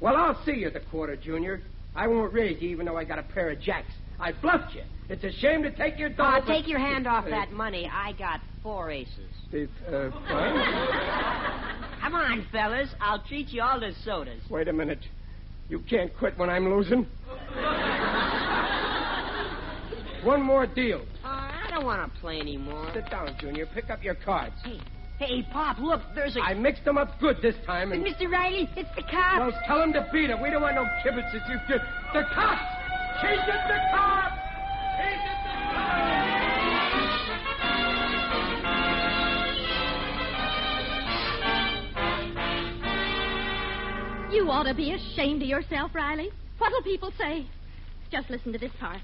Well, 0.00 0.16
I'll 0.16 0.42
see 0.46 0.52
you 0.52 0.68
at 0.68 0.72
the 0.72 0.80
quarter, 0.80 1.16
Junior. 1.16 1.60
I 1.94 2.06
won't 2.06 2.32
raise 2.32 2.62
you 2.62 2.70
even 2.70 2.86
though 2.86 2.96
I 2.96 3.04
got 3.04 3.18
a 3.18 3.24
pair 3.24 3.50
of 3.50 3.60
jacks. 3.60 3.92
I 4.18 4.32
bluffed 4.32 4.74
you. 4.74 4.84
It's 5.10 5.22
a 5.22 5.32
shame 5.32 5.62
to 5.64 5.70
take 5.70 5.98
your. 5.98 6.08
Uh, 6.12 6.40
but- 6.40 6.46
take 6.46 6.66
your 6.66 6.78
hand 6.78 7.06
off 7.06 7.26
Uh, 7.26 7.30
that 7.30 7.52
money. 7.52 7.90
I 7.92 8.12
got 8.12 8.40
four 8.62 8.90
aces. 8.90 9.28
Steve, 9.50 9.68
uh? 9.88 10.10
Come 12.00 12.14
on, 12.14 12.46
fellas. 12.50 12.88
I'll 13.02 13.20
treat 13.22 13.50
you 13.50 13.60
all 13.60 13.80
to 13.80 13.92
sodas. 14.02 14.40
Wait 14.48 14.68
a 14.68 14.72
minute. 14.72 15.00
You 15.68 15.80
can't 15.80 16.10
quit 16.16 16.38
when 16.38 16.48
I'm 16.48 16.70
losing. 16.74 17.06
One 20.24 20.40
more 20.42 20.66
deal. 20.66 21.04
I 21.76 21.78
don't 21.80 21.88
want 21.88 22.10
to 22.10 22.20
play 22.20 22.40
anymore. 22.40 22.90
Sit 22.94 23.10
down, 23.10 23.36
Junior. 23.38 23.66
Pick 23.66 23.90
up 23.90 24.02
your 24.02 24.14
cards. 24.14 24.54
Hey, 24.64 24.80
hey, 25.18 25.46
Pop, 25.52 25.78
look, 25.78 26.00
there's 26.14 26.34
a... 26.34 26.40
I 26.40 26.54
mixed 26.54 26.86
them 26.86 26.96
up 26.96 27.20
good 27.20 27.36
this 27.42 27.54
time, 27.66 27.92
and 27.92 28.02
Mr. 28.02 28.32
Riley, 28.32 28.66
it's 28.74 28.88
the 28.96 29.02
cops. 29.02 29.40
well, 29.40 29.52
tell 29.66 29.80
them 29.80 29.92
to 29.92 30.08
beat 30.10 30.30
it. 30.30 30.40
We 30.42 30.48
don't 30.48 30.62
want 30.62 30.76
no 30.76 30.84
kibitzes. 31.04 31.46
You 31.46 31.58
the 31.68 31.78
cops. 31.78 31.82
It, 32.14 32.14
the 32.14 32.22
cops. 32.32 32.62
Chase 33.20 33.40
it, 33.46 33.60
the 33.68 33.76
cops. 33.92 34.32
You 44.32 44.50
ought 44.50 44.62
to 44.62 44.72
be 44.72 44.94
ashamed 44.94 45.42
of 45.42 45.48
yourself, 45.48 45.94
Riley. 45.94 46.30
What'll 46.56 46.80
people 46.80 47.12
say? 47.18 47.44
Just 48.10 48.30
listen 48.30 48.54
to 48.54 48.58
this 48.58 48.72
part. 48.80 49.02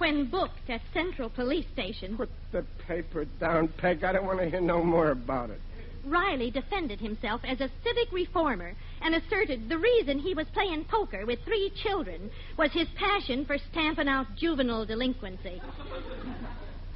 When 0.00 0.30
booked 0.30 0.70
at 0.70 0.80
Central 0.94 1.28
Police 1.28 1.66
Station, 1.74 2.16
Put 2.16 2.30
the 2.52 2.64
paper 2.88 3.26
down, 3.38 3.68
Peg. 3.76 4.02
I 4.02 4.12
don't 4.12 4.24
want 4.24 4.38
to 4.38 4.48
hear 4.48 4.62
no 4.62 4.82
more 4.82 5.10
about 5.10 5.50
it. 5.50 5.60
Riley 6.06 6.50
defended 6.50 6.98
himself 7.00 7.42
as 7.44 7.60
a 7.60 7.68
civic 7.84 8.10
reformer 8.10 8.72
and 9.02 9.14
asserted 9.14 9.68
the 9.68 9.76
reason 9.76 10.18
he 10.18 10.32
was 10.32 10.46
playing 10.54 10.86
poker 10.86 11.26
with 11.26 11.40
three 11.44 11.70
children 11.82 12.30
was 12.56 12.72
his 12.72 12.88
passion 12.96 13.44
for 13.44 13.58
stamping 13.70 14.08
out 14.08 14.24
juvenile 14.36 14.86
delinquency. 14.86 15.60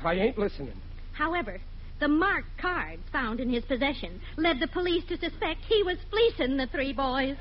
I 0.03 0.15
ain't 0.15 0.39
listening. 0.39 0.81
However, 1.13 1.61
the 2.01 2.09
marked 2.09 2.57
cards 2.59 3.03
found 3.13 3.39
in 3.39 3.51
his 3.51 3.67
possession 3.67 4.19
led 4.39 4.61
the 4.61 4.69
police 4.69 5.05
to 5.11 5.19
suspect 5.19 5.61
he 5.69 5.83
was 5.83 5.99
fleecing 6.11 6.57
the 6.57 6.69
three 6.69 6.95
boys. 6.95 7.37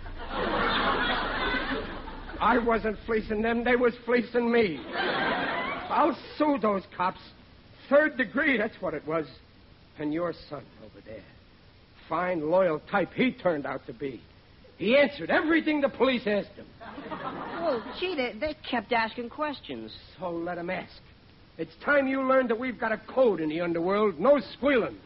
I 2.44 2.58
wasn't 2.58 2.98
fleecing 3.06 3.42
them. 3.42 3.64
They 3.64 3.78
was 3.78 3.94
fleecing 4.04 4.52
me. 4.52 4.78
I'll 4.94 6.18
sue 6.38 6.58
those 6.62 6.84
cops. 6.98 7.22
Third 7.90 8.18
degree, 8.18 8.58
that's 8.58 8.76
what 8.82 8.94
it 8.94 9.08
was. 9.08 9.26
And 9.98 10.14
your 10.14 10.34
son 10.50 10.66
over 10.84 11.00
there. 11.06 11.24
Fine, 12.10 12.50
loyal 12.52 12.82
type 12.92 13.14
he 13.14 13.32
turned 13.32 13.66
out 13.66 13.88
to 13.88 13.94
be. 13.94 14.22
He 14.78 14.98
answered 14.98 15.30
everything 15.30 15.80
the 15.80 15.88
police 15.88 16.24
asked 16.26 16.52
him. 16.58 16.66
Oh, 16.82 17.82
gee, 17.98 18.14
they, 18.14 18.38
they 18.38 18.58
kept 18.70 18.92
asking 18.92 19.30
questions. 19.30 19.94
So 20.20 20.30
let 20.30 20.58
him 20.58 20.70
ask. 20.70 21.00
It's 21.58 21.72
time 21.86 22.08
you 22.08 22.24
learned 22.24 22.50
that 22.50 22.60
we've 22.60 22.78
got 22.78 22.92
a 22.92 22.98
code 22.98 23.40
in 23.40 23.48
the 23.48 23.62
underworld. 23.62 24.20
No 24.20 24.42
squealing. 24.58 24.98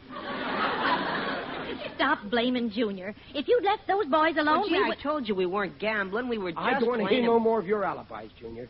Stop 1.98 2.20
blaming 2.30 2.70
Junior. 2.72 3.13
If 3.36 3.48
you'd 3.48 3.63
left 3.63 3.88
those 3.88 4.06
boys 4.06 4.36
alone, 4.38 4.63
Oh, 4.66 4.70
gee, 4.70 4.75
we 4.82 4.92
I 4.92 4.96
told 5.01 5.27
you 5.27 5.36
we 5.36 5.46
weren't 5.46 5.77
gambling. 5.80 6.30
We 6.30 6.38
were 6.38 6.51
just 6.51 6.62
I 6.62 6.80
don't 6.80 6.88
want 6.88 7.01
to 7.01 7.08
hear 7.08 7.24
no 7.24 7.39
more 7.39 7.60
of 7.60 7.68
your 7.68 7.84
alibis, 7.84 8.32
Junior. 8.39 8.68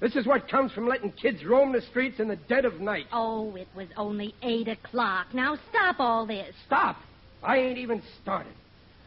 This 0.00 0.14
is 0.16 0.26
what 0.26 0.48
comes 0.48 0.72
from 0.72 0.86
letting 0.88 1.12
kids 1.12 1.44
roam 1.44 1.72
the 1.72 1.80
streets 1.82 2.20
in 2.20 2.28
the 2.28 2.36
dead 2.36 2.64
of 2.64 2.80
night. 2.80 3.06
Oh, 3.12 3.54
it 3.56 3.68
was 3.74 3.88
only 3.96 4.34
eight 4.42 4.68
o'clock. 4.68 5.34
Now 5.34 5.58
stop 5.70 5.96
all 5.98 6.26
this. 6.26 6.54
Stop. 6.66 6.96
I 7.42 7.58
ain't 7.58 7.78
even 7.78 8.02
started. 8.22 8.52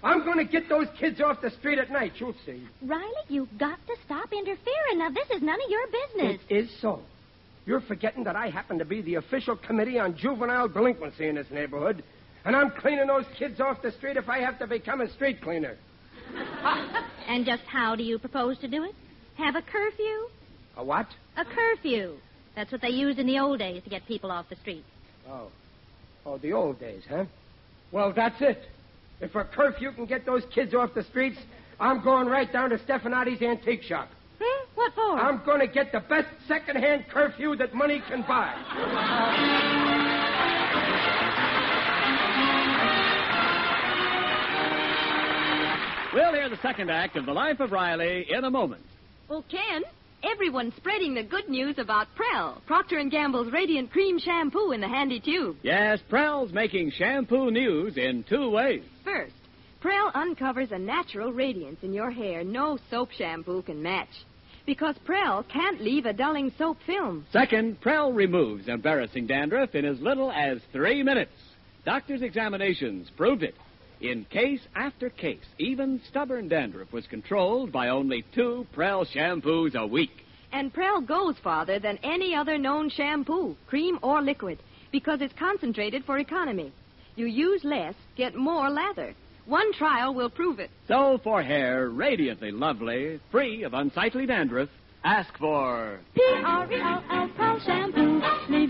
I'm 0.04 0.26
going 0.26 0.38
to 0.38 0.52
get 0.52 0.68
those 0.68 0.88
kids 1.00 1.22
off 1.22 1.42
the 1.42 1.52
street 1.52 1.78
at 1.78 1.92
night. 1.92 2.14
You'll 2.18 2.36
see. 2.46 2.64
Riley, 2.82 3.06
you've 3.28 3.56
got 3.60 3.78
to 3.88 3.96
stop 4.06 4.34
interfering. 4.34 4.98
Now, 4.98 5.10
this 5.10 5.30
is 5.30 5.44
none 5.44 5.60
of 5.64 5.70
your 5.70 5.86
business. 5.88 6.42
It 6.50 6.56
is 6.56 6.70
so. 6.82 7.02
You're 7.68 7.82
forgetting 7.82 8.24
that 8.24 8.36
I 8.36 8.50
happen 8.50 8.80
to 8.80 8.86
be 8.86 9.02
the 9.02 9.16
official 9.16 9.56
committee 9.56 10.00
on 10.00 10.18
juvenile 10.18 10.68
delinquency 10.68 11.28
in 11.28 11.36
this 11.36 11.46
neighborhood, 11.52 12.04
and 12.46 12.56
I'm 12.56 12.72
cleaning 12.72 13.08
those 13.08 13.26
kids 13.38 13.60
off 13.60 13.82
the 13.82 13.92
street 13.92 14.18
if 14.18 14.30
I 14.30 14.40
have 14.40 14.60
to 14.60 14.68
become 14.68 15.02
a 15.02 15.10
street 15.12 15.42
cleaner. 15.42 15.78
And 17.28 17.46
just 17.46 17.64
how 17.64 17.96
do 17.96 18.04
you 18.04 18.20
propose 18.20 18.58
to 18.58 18.68
do 18.68 18.84
it? 18.84 18.94
Have 19.38 19.56
a 19.56 19.62
curfew? 19.62 20.28
A 20.76 20.84
what? 20.84 21.08
A 21.38 21.46
curfew. 21.46 22.18
That's 22.56 22.72
what 22.74 22.82
they 22.82 22.90
used 22.90 23.20
in 23.20 23.28
the 23.28 23.40
old 23.40 23.60
days 23.60 23.82
to 23.84 23.90
get 23.90 24.06
people 24.06 24.32
off 24.32 24.50
the 24.50 24.58
street. 24.58 24.84
Oh. 25.30 25.48
Oh, 26.26 26.38
the 26.40 26.52
old 26.52 26.80
days, 26.80 27.04
huh? 27.10 27.26
Well, 27.92 28.12
that's 28.14 28.42
it. 28.42 28.64
If 29.22 29.36
a 29.36 29.46
curfew 29.46 29.94
can 29.94 30.08
get 30.08 30.26
those 30.26 30.44
kids 30.54 30.74
off 30.74 30.94
the 30.94 31.04
streets, 31.04 31.38
I'm 31.80 32.04
going 32.04 32.28
right 32.28 32.52
down 32.52 32.72
to 32.72 32.78
Stefanati's 32.80 33.42
antique 33.42 33.84
shop. 33.84 34.10
Hmm? 34.42 34.66
What 34.76 34.94
for? 34.94 35.18
I'm 35.18 35.42
going 35.46 35.62
to 35.62 35.68
get 35.68 35.92
the 35.92 36.02
best 36.02 36.28
second-hand 36.48 37.06
curfew 37.10 37.56
that 37.58 37.74
money 37.74 38.02
can 38.10 38.24
buy. 38.24 38.54
We'll 46.14 46.34
hear 46.34 46.50
the 46.50 46.60
second 46.62 46.92
act 46.92 47.16
of 47.16 47.26
The 47.26 47.32
Life 47.32 47.62
of 47.62 47.72
Riley 47.72 48.26
in 48.30 48.44
a 48.44 48.52
moment. 48.52 48.84
Well, 49.30 49.46
Ken, 49.50 49.84
everyone's 50.30 50.76
spreading 50.76 51.14
the 51.14 51.24
good 51.24 51.48
news 51.48 51.78
about 51.78 52.08
Prell, 52.16 52.62
Procter 52.68 53.02
& 53.04 53.10
Gamble's 53.10 53.50
Radiant 53.54 53.92
Cream 53.92 54.20
Shampoo 54.20 54.74
in 54.74 54.82
the 54.82 54.90
handy 54.90 55.22
tube. 55.22 55.56
Yes, 55.64 56.00
Prell's 56.10 56.52
making 56.52 56.92
shampoo 56.92 57.50
news 57.50 57.96
in 57.96 58.26
two 58.28 58.50
ways. 58.50 58.84
First, 59.06 59.36
Prell 59.80 60.12
uncovers 60.14 60.74
a 60.74 60.78
natural 60.78 61.32
radiance 61.32 61.80
in 61.82 61.94
your 61.94 62.12
hair 62.12 62.44
no 62.44 62.78
soap 62.90 63.12
shampoo 63.12 63.62
can 63.62 63.82
match. 63.82 64.10
Because 64.66 64.98
Prell 65.06 65.44
can't 65.44 65.80
leave 65.80 66.06
a 66.06 66.12
dulling 66.12 66.52
soap 66.58 66.78
film. 66.86 67.26
Second, 67.32 67.80
Prell 67.80 68.12
removes 68.12 68.68
embarrassing 68.68 69.28
dandruff 69.28 69.76
in 69.76 69.86
as 69.86 70.00
little 70.02 70.30
as 70.34 70.60
three 70.74 71.04
minutes. 71.04 71.32
Doctors' 71.86 72.22
examinations 72.22 73.10
proved 73.16 73.44
it. 73.44 73.56
In 74.02 74.26
case 74.26 74.62
after 74.76 75.12
case, 75.12 75.46
even 75.60 76.02
stubborn 76.10 76.48
dandruff 76.48 76.92
was 76.92 77.06
controlled 77.06 77.72
by 77.72 77.90
only 77.90 78.26
two 78.34 78.66
Prell 78.74 79.06
shampoos 79.06 79.76
a 79.76 79.86
week. 79.86 80.26
And 80.52 80.74
Prell 80.74 81.02
goes 81.02 81.36
farther 81.44 81.78
than 81.78 82.00
any 82.02 82.34
other 82.36 82.58
known 82.58 82.90
shampoo, 82.90 83.56
cream 83.68 84.00
or 84.02 84.24
liquid, 84.24 84.58
because 84.92 85.22
it's 85.22 85.38
concentrated 85.38 86.04
for 86.04 86.18
economy. 86.18 86.72
You 87.16 87.28
use 87.28 87.64
less, 87.64 87.94
get 88.18 88.36
more 88.36 88.72
lather. 88.72 89.14
One 89.46 89.72
trial 89.74 90.16
will 90.16 90.30
prove 90.32 90.60
it. 90.60 90.72
So, 90.88 91.20
for 91.24 91.44
hair 91.44 91.90
radiantly 91.90 92.52
lovely, 92.52 93.20
free 93.32 93.64
of 93.64 93.76
unsightly 93.76 94.26
dandruff, 94.26 94.70
ask 95.04 95.38
for 95.38 96.00
P-R-E-L-L 96.16 97.30
Prell 97.36 97.60
Shampoo 97.60 98.12
leaves 98.50 98.52
hair 98.52 98.61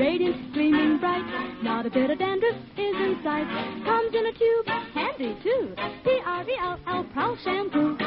radiant, 0.00 0.52
gleaming 0.54 0.98
bright. 0.98 1.24
Not 1.62 1.84
a 1.86 1.90
bit 1.90 2.10
of 2.10 2.18
dandruff 2.18 2.56
is 2.76 2.96
in 2.96 3.20
sight. 3.22 3.46
Comes 3.84 4.14
in 4.14 4.26
a 4.26 4.32
tube, 4.32 4.66
handy 4.94 5.36
too. 5.42 5.74
P-R-E-L-L 6.04 7.04
Prell 7.12 7.36
Shampoo. 7.44 7.98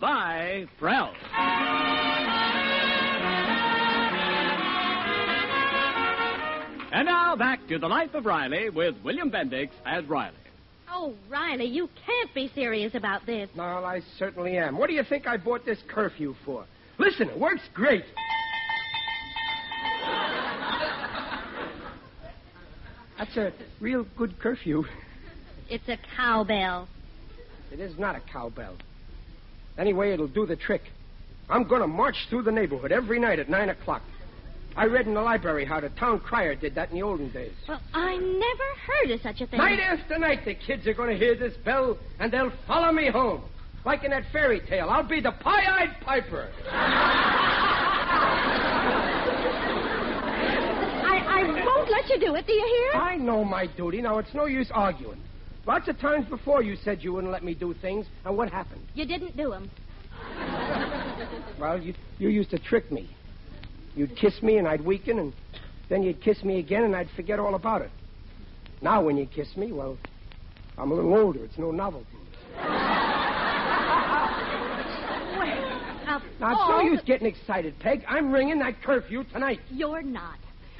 by 0.00 0.66
Prell. 0.78 1.12
And 6.92 7.06
now 7.06 7.36
back 7.36 7.66
to 7.68 7.78
the 7.78 7.88
life 7.88 8.14
of 8.14 8.24
Riley 8.24 8.70
with 8.70 8.94
William 9.04 9.30
Bendix 9.30 9.68
as 9.84 10.04
Riley. 10.06 10.34
Oh, 10.90 11.14
Riley, 11.28 11.66
you 11.66 11.88
can't 12.06 12.32
be 12.32 12.50
serious 12.54 12.94
about 12.94 13.26
this. 13.26 13.50
No, 13.54 13.62
I 13.62 14.00
certainly 14.18 14.56
am. 14.56 14.78
What 14.78 14.88
do 14.88 14.94
you 14.94 15.02
think 15.02 15.26
I 15.26 15.36
bought 15.36 15.66
this 15.66 15.78
curfew 15.88 16.34
for? 16.44 16.64
Listen, 16.98 17.28
it 17.28 17.38
works 17.38 17.60
great. 17.74 18.04
That's 23.18 23.36
a 23.36 23.52
real 23.80 24.06
good 24.16 24.38
curfew. 24.38 24.84
It's 25.68 25.88
a 25.88 25.98
cowbell. 26.16 26.88
It 27.72 27.80
is 27.80 27.98
not 27.98 28.14
a 28.14 28.20
cowbell. 28.20 28.76
Anyway, 29.78 30.12
it'll 30.12 30.28
do 30.28 30.46
the 30.46 30.56
trick. 30.56 30.82
I'm 31.48 31.64
going 31.64 31.80
to 31.80 31.86
march 31.86 32.16
through 32.28 32.42
the 32.42 32.52
neighborhood 32.52 32.92
every 32.92 33.18
night 33.18 33.38
at 33.38 33.48
9 33.48 33.68
o'clock. 33.70 34.02
I 34.76 34.86
read 34.86 35.06
in 35.06 35.14
the 35.14 35.22
library 35.22 35.64
how 35.64 35.80
the 35.80 35.88
town 35.90 36.20
crier 36.20 36.54
did 36.54 36.74
that 36.74 36.90
in 36.90 36.96
the 36.96 37.02
olden 37.02 37.30
days. 37.30 37.52
Well, 37.66 37.80
I 37.94 38.16
never 38.16 38.64
heard 38.86 39.10
of 39.10 39.20
such 39.22 39.40
a 39.40 39.46
thing. 39.46 39.58
Night 39.58 39.80
after 39.80 40.18
night, 40.18 40.44
the 40.44 40.54
kids 40.54 40.86
are 40.86 40.92
going 40.92 41.08
to 41.10 41.16
hear 41.16 41.34
this 41.34 41.56
bell, 41.64 41.96
and 42.18 42.30
they'll 42.30 42.52
follow 42.66 42.92
me 42.92 43.08
home. 43.08 43.42
Like 43.86 44.04
in 44.04 44.10
that 44.10 44.24
fairy 44.32 44.60
tale, 44.60 44.90
I'll 44.90 45.08
be 45.08 45.20
the 45.20 45.32
pie-eyed 45.32 46.00
piper. 46.02 46.50
let 51.90 52.08
you 52.08 52.18
do 52.18 52.34
it, 52.34 52.46
do 52.46 52.52
you 52.52 52.90
hear? 52.92 53.00
I 53.00 53.16
know 53.16 53.44
my 53.44 53.66
duty. 53.66 54.00
Now, 54.02 54.18
it's 54.18 54.32
no 54.34 54.46
use 54.46 54.70
arguing. 54.72 55.20
Lots 55.66 55.88
of 55.88 55.98
times 55.98 56.28
before 56.28 56.62
you 56.62 56.76
said 56.76 57.02
you 57.02 57.12
wouldn't 57.12 57.32
let 57.32 57.42
me 57.42 57.54
do 57.54 57.74
things, 57.74 58.06
and 58.24 58.36
what 58.36 58.50
happened? 58.50 58.82
You 58.94 59.04
didn't 59.06 59.36
do 59.36 59.50
them. 59.50 59.70
Well, 61.58 61.80
you, 61.80 61.94
you 62.18 62.28
used 62.28 62.50
to 62.50 62.58
trick 62.58 62.92
me. 62.92 63.08
You'd 63.94 64.14
kiss 64.14 64.42
me, 64.42 64.58
and 64.58 64.68
I'd 64.68 64.84
weaken, 64.84 65.18
and 65.18 65.32
then 65.88 66.02
you'd 66.02 66.20
kiss 66.22 66.44
me 66.44 66.58
again, 66.58 66.84
and 66.84 66.94
I'd 66.94 67.08
forget 67.16 67.38
all 67.38 67.54
about 67.54 67.80
it. 67.80 67.90
Now, 68.82 69.02
when 69.02 69.16
you 69.16 69.24
kiss 69.24 69.56
me, 69.56 69.72
well, 69.72 69.96
I'm 70.76 70.90
a 70.90 70.94
little 70.94 71.14
older. 71.14 71.42
It's 71.44 71.56
no 71.58 71.70
novelty. 71.70 72.06
Now, 76.06 76.22
Now, 76.38 76.52
it's 76.52 76.68
no 76.68 76.80
use 76.80 77.00
getting 77.06 77.26
excited, 77.26 77.78
Peg. 77.80 78.04
I'm 78.08 78.30
ringing 78.30 78.58
that 78.60 78.80
curfew 78.82 79.24
tonight. 79.24 79.58
You're 79.70 80.02
not. 80.02 80.38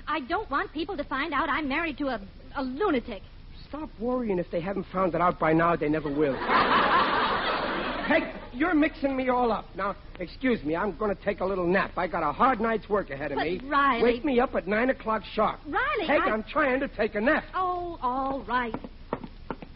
I 0.08 0.20
don't 0.20 0.48
want 0.50 0.72
people 0.72 0.96
to 0.96 1.04
find 1.04 1.32
out 1.34 1.48
I'm 1.48 1.68
married 1.68 1.98
to 1.98 2.08
a, 2.08 2.20
a 2.56 2.62
lunatic. 2.62 3.22
Stop 3.68 3.90
worrying. 3.98 4.38
If 4.38 4.50
they 4.50 4.60
haven't 4.60 4.86
found 4.92 5.14
it 5.14 5.20
out 5.20 5.38
by 5.38 5.52
now, 5.52 5.74
they 5.76 5.88
never 5.88 6.08
will. 6.12 6.34
Peg, 8.06 8.22
you're 8.52 8.74
mixing 8.74 9.16
me 9.16 9.28
all 9.28 9.50
up. 9.50 9.64
Now, 9.74 9.96
excuse 10.20 10.62
me. 10.62 10.76
I'm 10.76 10.96
going 10.96 11.14
to 11.14 11.20
take 11.24 11.40
a 11.40 11.44
little 11.44 11.66
nap. 11.66 11.92
I 11.96 12.06
got 12.06 12.22
a 12.22 12.32
hard 12.32 12.60
night's 12.60 12.88
work 12.88 13.10
ahead 13.10 13.32
of 13.32 13.36
But, 13.38 13.46
me. 13.46 13.60
Riley- 13.64 14.02
Wake 14.02 14.24
me 14.24 14.38
up 14.38 14.54
at 14.54 14.68
9 14.68 14.90
o'clock 14.90 15.22
sharp. 15.34 15.58
Riley, 15.66 16.06
Peg, 16.06 16.20
I- 16.20 16.30
I'm 16.30 16.44
trying 16.44 16.78
to 16.80 16.88
take 16.88 17.16
a 17.16 17.20
nap. 17.20 17.44
Oh, 17.54 17.98
all 18.00 18.44
right. 18.46 18.74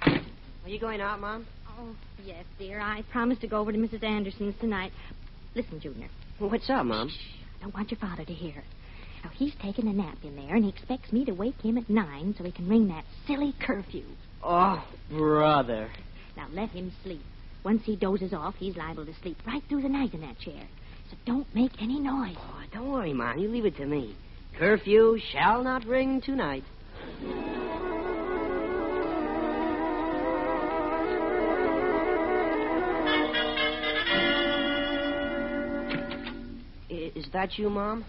Are 0.06 0.68
you 0.68 0.78
going 0.78 1.00
out, 1.00 1.20
Mom? 1.20 1.46
Oh, 1.76 1.96
yes, 2.24 2.44
dear. 2.58 2.78
I 2.80 3.02
promised 3.10 3.40
to 3.40 3.48
go 3.48 3.58
over 3.58 3.72
to 3.72 3.78
Mrs. 3.78 4.04
Anderson's 4.04 4.54
tonight. 4.60 4.92
Listen, 5.56 5.80
Junior. 5.80 6.08
What's 6.38 6.70
up, 6.70 6.86
Mom? 6.86 7.10
I 7.58 7.62
don't 7.64 7.74
want 7.74 7.90
your 7.90 7.98
father 7.98 8.24
to 8.24 8.32
hear. 8.32 8.62
Now, 9.22 9.30
he's 9.34 9.54
taking 9.62 9.86
a 9.88 9.92
nap 9.92 10.18
in 10.22 10.36
there, 10.36 10.54
and 10.54 10.64
he 10.64 10.70
expects 10.70 11.12
me 11.12 11.24
to 11.26 11.32
wake 11.32 11.60
him 11.60 11.76
at 11.76 11.90
nine 11.90 12.34
so 12.36 12.44
he 12.44 12.52
can 12.52 12.68
ring 12.68 12.88
that 12.88 13.04
silly 13.26 13.54
curfew. 13.60 14.04
Oh, 14.42 14.82
brother. 15.10 15.90
Now, 16.36 16.46
let 16.52 16.70
him 16.70 16.92
sleep. 17.02 17.22
Once 17.62 17.82
he 17.84 17.96
dozes 17.96 18.32
off, 18.32 18.54
he's 18.56 18.76
liable 18.76 19.04
to 19.04 19.14
sleep 19.20 19.36
right 19.46 19.62
through 19.68 19.82
the 19.82 19.88
night 19.88 20.14
in 20.14 20.22
that 20.22 20.38
chair. 20.38 20.66
So 21.10 21.16
don't 21.26 21.54
make 21.54 21.72
any 21.82 22.00
noise. 22.00 22.36
Oh, 22.38 22.62
don't 22.72 22.90
worry, 22.90 23.12
Mom. 23.12 23.38
You 23.38 23.48
leave 23.48 23.66
it 23.66 23.76
to 23.76 23.86
me. 23.86 24.16
Curfew 24.58 25.18
shall 25.32 25.62
not 25.62 25.84
ring 25.84 26.20
tonight. 26.22 26.64
Is 36.88 37.26
that 37.32 37.58
you, 37.58 37.68
Mom? 37.68 38.04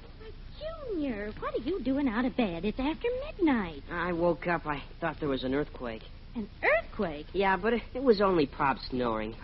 Junior, 0.92 1.32
what 1.40 1.54
are 1.56 1.64
you 1.64 1.82
doing 1.84 2.08
out 2.08 2.26
of 2.26 2.36
bed? 2.36 2.66
It's 2.66 2.80
after 2.80 3.08
midnight. 3.28 3.84
I 3.92 4.14
woke 4.14 4.48
up. 4.48 4.66
I 4.66 4.82
thought 5.00 5.18
there 5.20 5.30
was 5.30 5.44
an 5.44 5.54
earthquake. 5.54 6.02
An 6.36 6.48
earthquake? 6.64 7.28
Yeah, 7.34 7.58
but 7.58 7.74
it, 7.74 7.82
it 7.94 8.04
was 8.04 8.22
only 8.22 8.46
Pop 8.46 8.78
snoring. 8.90 9.36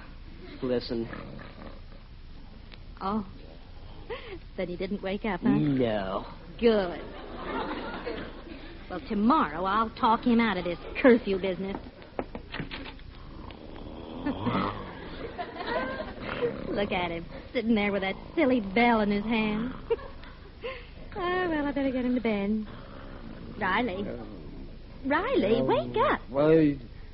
Listen. 0.61 1.07
Oh. 3.01 3.25
Then 4.55 4.69
he 4.69 4.75
didn't 4.75 5.03
wake 5.03 5.23
up, 5.23 5.41
huh? 5.41 5.49
No. 5.49 6.25
Good. 6.59 6.99
Well, 8.89 9.01
tomorrow 9.07 9.65
I'll 9.65 9.91
talk 9.91 10.23
him 10.23 10.39
out 10.39 10.57
of 10.57 10.63
this 10.63 10.79
curfew 10.99 11.39
business. 11.39 11.77
Look 16.69 16.91
at 16.91 17.11
him, 17.11 17.23
sitting 17.53 17.75
there 17.75 17.91
with 17.91 18.01
that 18.01 18.15
silly 18.35 18.61
bell 18.61 19.01
in 19.01 19.11
his 19.11 19.23
hand. 19.25 19.73
better 21.77 21.91
get 21.91 22.05
him 22.05 22.15
to 22.15 22.21
bed. 22.21 22.65
Riley. 23.61 24.03
Riley, 25.05 25.59
um, 25.59 25.67
wake 25.67 25.95
up. 26.11 26.19
Well, 26.31 26.73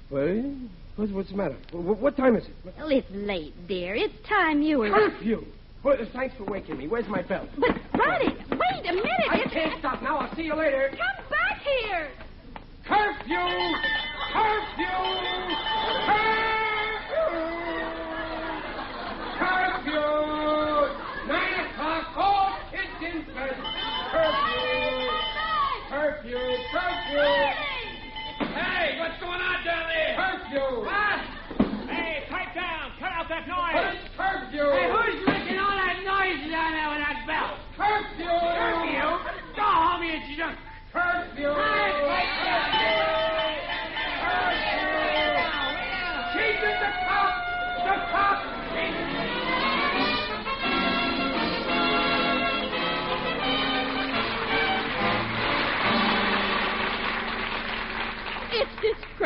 well, 0.09 0.55
what's, 0.95 1.11
what's 1.11 1.29
the 1.31 1.35
matter? 1.35 1.57
What, 1.73 1.99
what 1.99 2.15
time 2.15 2.37
is 2.37 2.45
it? 2.45 2.53
Well, 2.77 2.89
it's 2.89 3.07
late, 3.11 3.53
dear. 3.67 3.93
It's 3.93 4.13
time 4.27 4.61
you 4.61 4.79
were. 4.79 4.89
Curfew. 4.89 5.43
Well, 5.83 5.97
thanks 6.13 6.33
for 6.37 6.45
waking 6.45 6.77
me. 6.77 6.87
Where's 6.87 7.07
my 7.09 7.21
belt? 7.23 7.49
But, 7.57 7.71
Riley, 7.99 8.33
wait 8.51 8.89
a 8.89 8.93
minute. 8.93 9.09
I 9.29 9.35
It's- 9.39 9.51
can't 9.51 9.77
stop 9.79 10.01
now. 10.01 10.17
I'll 10.19 10.33
see 10.37 10.43
you 10.43 10.55
later. 10.55 10.89
Come 10.91 11.25
back 11.29 11.61
here. 11.61 12.07
Curfew! 12.85 13.35
Curfew! 14.31 14.85
Curfew! 16.07 17.33
Curfew! 19.39 20.07
Nine 21.27 21.65
o'clock. 21.67 22.05
All 22.15 22.57
kids 22.71 23.13
in 23.13 23.33
bed. 23.33 23.55
Curfew! 24.11 24.42
Curfew! 26.33 26.57
Curfew! 26.71 27.29
Hey, 28.57 28.97
what's 28.99 29.19
going 29.19 29.39
on 29.39 29.63
down 29.63 29.85
there? 29.87 30.15
Curfew! 30.17 30.89
Hey, 31.87 32.25
pipe 32.27 32.55
down. 32.55 32.91
Cut 32.99 33.11
out 33.11 33.29
that 33.29 33.47
noise. 33.47 33.62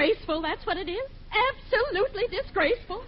Disgraceful, 0.08 0.42
that's 0.42 0.66
what 0.66 0.78
it 0.78 0.90
is. 0.90 1.10
Absolutely 1.54 2.24
disgraceful. 2.30 3.04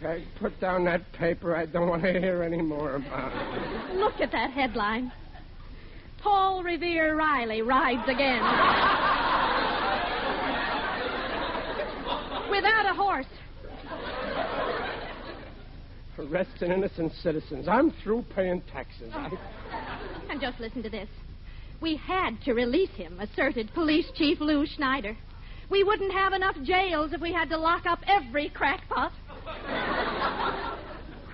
Peg, 0.00 0.22
put 0.38 0.58
down 0.60 0.84
that 0.84 1.12
paper. 1.12 1.56
I 1.56 1.66
don't 1.66 1.88
want 1.88 2.02
to 2.02 2.12
hear 2.12 2.42
any 2.42 2.62
more 2.62 2.94
about 2.96 3.32
it. 3.32 3.96
Look 3.96 4.20
at 4.20 4.30
that 4.32 4.50
headline. 4.50 5.12
Paul 6.22 6.62
Revere 6.62 7.16
Riley 7.16 7.62
rides 7.62 8.08
again. 8.08 8.42
Without 12.50 12.86
a 12.86 12.94
horse. 12.94 13.26
Arresting 16.18 16.72
innocent 16.72 17.12
citizens. 17.22 17.68
I'm 17.68 17.92
through 18.02 18.24
paying 18.34 18.62
taxes. 18.72 19.12
I... 19.12 19.30
And 20.30 20.40
just 20.40 20.58
listen 20.58 20.82
to 20.82 20.90
this. 20.90 21.08
We 21.80 21.96
had 21.96 22.40
to 22.44 22.54
release 22.54 22.90
him, 22.90 23.20
asserted 23.20 23.72
Police 23.72 24.10
Chief 24.16 24.40
Lou 24.40 24.66
Schneider. 24.66 25.16
We 25.70 25.84
wouldn't 25.84 26.12
have 26.12 26.32
enough 26.32 26.56
jails 26.62 27.12
if 27.12 27.20
we 27.20 27.32
had 27.32 27.50
to 27.50 27.58
lock 27.58 27.84
up 27.86 28.00
every 28.06 28.48
crackpot. 28.48 29.12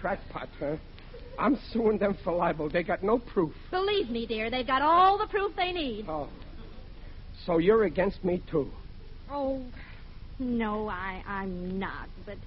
Crackpot, 0.01 0.49
huh? 0.59 0.77
I'm 1.39 1.59
suing 1.73 1.99
them 1.99 2.17
for 2.23 2.33
libel. 2.33 2.69
They 2.69 2.83
got 2.83 3.03
no 3.03 3.19
proof. 3.19 3.53
Believe 3.71 4.11
me, 4.11 4.27
dear, 4.27 4.51
they've 4.51 4.67
got 4.67 4.83
all 4.83 5.19
the 5.19 5.27
proof 5.27 5.55
they 5.57 5.73
need. 5.73 6.07
Oh. 6.09 6.29
So 7.47 7.59
you're 7.59 7.85
against 7.85 8.25
me, 8.25 8.43
too. 8.51 8.71
Oh, 9.31 9.63
no, 10.39 10.89
I, 10.89 11.23
I'm 11.27 11.79
not. 11.79 12.09
But 12.27 12.39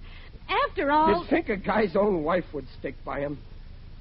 after 0.50 0.92
all. 0.92 1.22
You'd 1.22 1.30
think 1.30 1.50
a 1.50 1.58
guy's 1.58 1.96
own 1.96 2.24
wife 2.24 2.46
would 2.54 2.68
stick 2.80 2.96
by 3.04 3.20
him. 3.20 3.38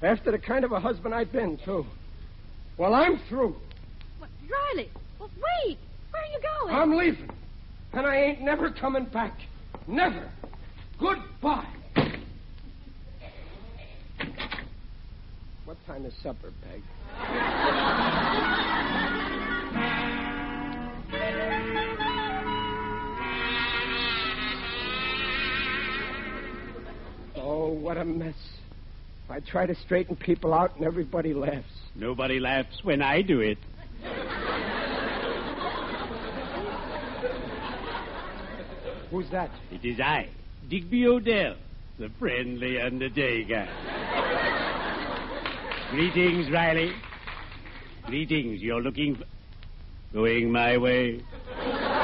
After 0.01 0.31
the 0.31 0.39
kind 0.39 0.63
of 0.63 0.71
a 0.71 0.79
husband 0.79 1.13
I've 1.13 1.31
been, 1.31 1.57
too. 1.65 1.85
Well, 2.77 2.93
I'm 2.93 3.19
through. 3.27 3.55
What, 4.19 4.29
Riley, 4.49 4.89
well, 5.19 5.31
wait. 5.35 5.77
Where 6.11 6.21
are 6.21 6.27
you 6.27 6.39
going? 6.61 6.75
I'm 6.75 6.95
leaving. 6.95 7.29
And 7.97 8.05
I 8.05 8.15
ain't 8.17 8.41
never 8.41 8.69
coming 8.69 9.05
back. 9.05 9.33
Never. 9.87 10.29
Goodbye. 10.99 11.65
What 15.65 15.77
time 15.87 16.05
is 16.05 16.13
supper, 16.21 16.53
Peg? 16.61 16.83
Oh, 27.35 27.69
what 27.71 27.97
a 27.97 28.05
mess. 28.05 28.35
I 29.27 29.39
try 29.39 29.65
to 29.65 29.73
straighten 29.73 30.15
people 30.15 30.53
out 30.53 30.75
and 30.75 30.85
everybody 30.85 31.33
laughs. 31.33 31.65
Nobody 31.95 32.39
laughs 32.39 32.83
when 32.83 33.01
I 33.01 33.23
do 33.23 33.41
it. 33.41 33.57
Who's 39.11 39.29
that? 39.31 39.49
It 39.71 39.85
is 39.85 39.99
I, 39.99 40.27
Digby 40.69 41.07
O'Dell, 41.07 41.55
the 41.97 42.09
friendly 42.19 42.79
undertaker. 42.81 43.67
Greetings, 45.91 46.51
Riley. 46.51 46.91
Greetings. 48.05 48.61
You're 48.61 48.81
looking 48.81 49.15
for... 49.15 49.23
Going 50.13 50.51
my 50.51 50.77
way? 50.77 51.21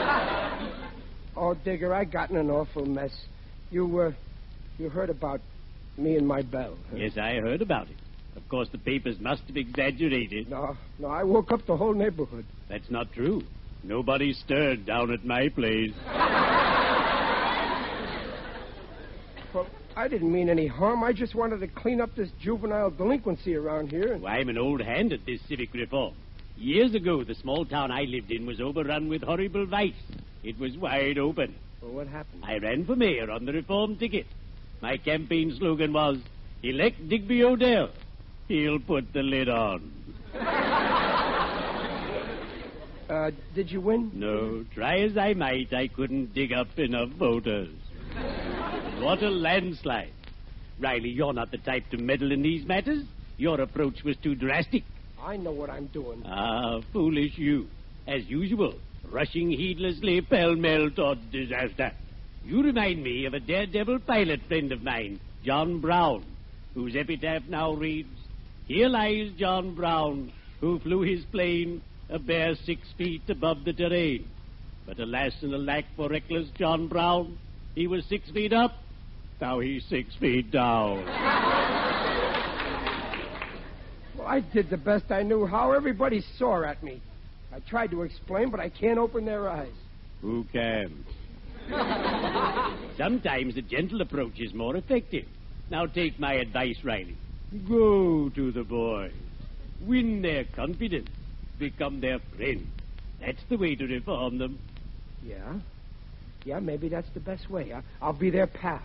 Oh, 1.36 1.56
Digger, 1.56 1.96
I 1.96 2.04
got 2.06 2.30
in 2.30 2.38
an 2.38 2.52
awful 2.52 2.86
mess. 2.86 3.10
You, 3.72 4.00
uh, 4.00 4.12
you 4.78 4.88
heard 4.88 5.10
about 5.10 5.42
me 5.98 6.16
and 6.16 6.28
my 6.28 6.44
bell. 6.44 6.78
huh? 6.92 6.98
Yes, 6.98 7.18
I 7.18 7.38
heard 7.38 7.64
about 7.64 7.90
it. 7.90 7.96
Of 8.36 8.48
course, 8.50 8.68
the 8.72 8.78
papers 8.78 9.16
must 9.20 9.42
have 9.48 9.58
exaggerated. 9.58 10.48
No, 10.52 10.78
no, 11.00 11.08
I 11.08 11.24
woke 11.24 11.52
up 11.52 11.66
the 11.66 11.76
whole 11.76 11.96
neighborhood. 11.96 12.46
That's 12.70 12.88
not 12.92 13.12
true. 13.14 13.42
Nobody 13.84 14.34
stirred 14.34 14.86
down 14.86 15.12
at 15.12 15.26
my 15.26 15.50
place. 15.50 15.92
Well, 19.54 19.68
I 19.96 20.08
didn't 20.08 20.32
mean 20.32 20.50
any 20.50 20.66
harm. 20.66 21.04
I 21.04 21.14
just 21.14 21.36
wanted 21.36 21.60
to 21.60 21.68
clean 21.68 22.02
up 22.02 22.16
this 22.16 22.30
juvenile 22.40 22.90
delinquency 22.90 23.56
around 23.56 23.92
here. 23.92 24.18
Well, 24.18 24.32
I'm 24.32 24.50
an 24.50 24.58
old 24.58 24.82
hand 24.82 25.14
at 25.14 25.26
this 25.26 25.40
civic 25.48 25.74
reform. 25.74 26.16
Years 26.58 26.96
ago, 26.96 27.24
the 27.24 27.36
small 27.36 27.66
town 27.66 27.92
I 27.92 28.04
lived 28.04 28.32
in 28.32 28.46
was 28.46 28.60
overrun 28.60 29.08
with 29.08 29.22
horrible 29.24 29.66
vice. 29.66 29.94
It 30.44 30.60
was 30.60 30.78
wide 30.78 31.18
open. 31.18 31.56
Well, 31.82 31.92
what 31.92 32.08
happened? 32.08 32.44
I 32.44 32.58
ran 32.58 32.86
for 32.86 32.96
mayor 32.96 33.30
on 33.30 33.46
the 33.46 33.54
reform 33.54 33.98
ticket. 33.98 34.26
My 34.82 34.98
campaign 34.98 35.56
slogan 35.58 35.94
was, 35.94 36.18
elect 36.64 37.08
Digby 37.08 37.44
O'Dell. 37.44 37.90
He'll 38.48 38.80
put 38.80 39.14
the 39.14 39.24
lid 39.24 39.50
on. 39.50 39.92
Uh, 43.10 43.32
did 43.54 43.72
you 43.72 43.80
win? 43.80 44.12
No, 44.14 44.66
try 44.74 45.00
as 45.00 45.18
I 45.18 45.34
might, 45.34 45.72
I 45.74 45.88
couldn't 45.88 46.34
dig 46.34 46.52
up 46.52 46.80
enough 46.80 47.10
voters. 47.10 47.70
What 49.04 49.22
a 49.22 49.30
landslide. 49.30 50.14
Riley, 50.80 51.10
you're 51.10 51.34
not 51.34 51.52
the 51.52 51.58
type 51.58 51.90
to 51.90 51.98
meddle 51.98 52.32
in 52.32 52.42
these 52.42 52.66
matters. 52.66 53.04
Your 53.38 53.60
approach 53.60 54.02
was 54.06 54.16
too 54.24 54.34
drastic. 54.34 54.84
I 55.22 55.36
know 55.36 55.52
what 55.52 55.70
I'm 55.70 55.88
doing. 55.88 56.24
Ah, 56.26 56.80
foolish 56.94 57.38
you. 57.38 57.68
As 58.08 58.26
usual, 58.30 58.76
rushing 59.12 59.52
heedlessly 59.52 60.22
pell-mell 60.22 60.90
towards 60.92 61.20
disaster. 61.34 61.92
You 62.46 62.64
remind 62.64 63.04
me 63.04 63.26
of 63.26 63.34
a 63.34 63.42
daredevil 63.42 64.00
pilot 64.00 64.40
friend 64.48 64.72
of 64.72 64.84
mine, 64.84 65.20
John 65.44 65.82
Brown, 65.82 66.24
whose 66.74 66.96
epitaph 66.96 67.44
now 67.50 67.74
reads, 67.74 68.18
Here 68.68 68.88
lies 68.88 69.32
John 69.38 69.76
Brown, 69.76 70.32
who 70.62 70.80
flew 70.80 71.02
his 71.02 71.26
plane 71.26 71.82
a 72.10 72.20
bare 72.20 72.56
six 72.66 72.88
feet 72.98 73.24
above 73.28 73.66
the 73.66 73.74
terrain. 73.74 74.30
But 74.86 75.00
alas 75.00 75.34
and 75.42 75.54
alack 75.54 75.86
for 75.98 76.08
reckless 76.08 76.48
John 76.58 76.88
Brown, 76.88 77.38
he 77.76 77.88
was 77.88 78.06
six 78.06 78.30
feet 78.30 78.54
up, 78.54 78.76
now 79.42 79.60
he's 79.60 79.84
six 79.86 80.16
feet 80.16 80.52
down. 80.52 81.06
Well, 84.18 84.28
I 84.28 84.40
did 84.40 84.70
the 84.70 84.78
best 84.78 85.12
I 85.12 85.24
knew 85.24 85.46
how. 85.46 85.72
Everybody 85.72 86.24
sore 86.38 86.66
at 86.66 86.82
me. 86.84 87.02
I 87.54 87.60
tried 87.60 87.92
to 87.92 88.04
explain, 88.04 88.50
but 88.50 88.60
I 88.60 88.70
can't 88.70 88.98
open 88.98 89.26
their 89.26 89.50
eyes. 89.50 89.74
Who 90.22 90.46
can? 90.52 91.06
Sometimes 92.98 93.58
a 93.58 93.62
gentle 93.62 94.02
approach 94.02 94.40
is 94.40 94.54
more 94.54 94.76
effective. 94.76 95.26
Now 95.70 95.86
take 95.86 96.20
my 96.20 96.34
advice, 96.34 96.78
Riley. 96.84 97.18
Go 97.68 98.30
to 98.30 98.52
the 98.52 98.64
boys. 98.64 99.12
Win 99.82 100.22
their 100.22 100.46
confidence. 100.46 101.10
Become 101.60 102.02
their 102.02 102.20
friend. 102.36 102.68
That's 103.20 103.44
the 103.50 103.58
way 103.58 103.76
to 103.76 103.86
reform 103.86 104.38
them. 104.38 104.60
Yeah? 105.24 105.60
Yeah, 106.46 106.60
maybe 106.60 106.90
that's 106.90 107.10
the 107.14 107.20
best 107.20 107.50
way. 107.50 107.74
I, 107.74 107.82
I'll 108.02 108.14
be 108.14 108.30
their 108.30 108.48
pal. 108.48 108.82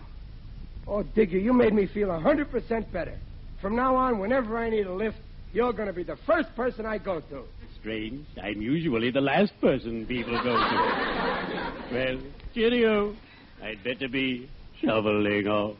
Oh, 0.89 1.03
Digger, 1.03 1.37
you 1.37 1.53
made 1.53 1.73
me 1.73 1.85
feel 1.85 2.09
a 2.09 2.19
100% 2.19 2.91
better. 2.91 3.13
From 3.61 3.75
now 3.75 3.95
on, 3.95 4.17
whenever 4.17 4.57
I 4.57 4.71
need 4.71 4.87
a 4.87 4.93
lift, 4.93 5.19
you're 5.53 5.71
going 5.71 5.87
to 5.87 5.93
be 5.93 6.01
the 6.01 6.15
first 6.15 6.55
person 6.55 6.83
I 6.83 6.97
go 6.97 7.19
to. 7.19 7.43
Strange. 7.79 8.25
I'm 8.41 8.59
usually 8.59 9.11
the 9.11 9.21
last 9.21 9.53
person 9.61 10.07
people 10.07 10.33
go 10.43 10.57
to. 10.57 11.73
well, 11.91 12.19
cheerio. 12.55 13.15
I'd 13.61 13.83
better 13.83 14.09
be 14.09 14.49
shoveling 14.81 15.47
off. 15.47 15.75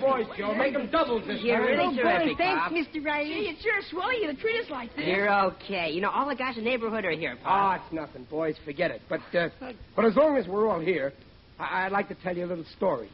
Terrific. 0.00 0.28
boys, 0.28 0.38
Joe. 0.38 0.54
Make 0.54 0.72
them 0.74 0.88
doubles 0.90 1.26
this 1.26 1.40
You're 1.42 1.58
time. 1.58 1.66
really 1.66 1.84
Oh, 1.84 1.90
boy, 1.90 2.02
terrific, 2.02 2.38
thanks, 2.38 2.62
Pop. 2.62 2.72
Mr. 2.72 3.04
Riley. 3.04 3.28
Gee, 3.28 3.48
it's 3.50 3.64
your 3.64 3.74
swell 3.90 4.08
of 4.08 4.14
you 4.14 4.26
to 4.28 4.34
treat 4.40 4.60
us 4.64 4.70
like 4.70 4.94
this. 4.96 5.06
You're 5.06 5.32
okay. 5.46 5.90
You 5.90 6.00
know, 6.00 6.10
all 6.10 6.28
the 6.28 6.34
guys 6.34 6.56
in 6.56 6.64
the 6.64 6.70
neighborhood 6.70 7.04
are 7.04 7.10
here, 7.12 7.36
Oh, 7.46 7.70
it's 7.72 7.92
nothing, 7.92 8.24
boys. 8.30 8.56
Forget 8.64 8.90
it. 8.90 9.02
But, 9.08 9.20
uh, 9.34 9.48
but 9.96 10.04
as 10.04 10.16
long 10.16 10.36
as 10.36 10.46
we're 10.46 10.68
all 10.68 10.80
here, 10.80 11.12
I- 11.58 11.86
I'd 11.86 11.92
like 11.92 12.08
to 12.08 12.14
tell 12.16 12.36
you 12.36 12.44
a 12.44 12.50
little 12.52 12.64
story. 12.76 13.08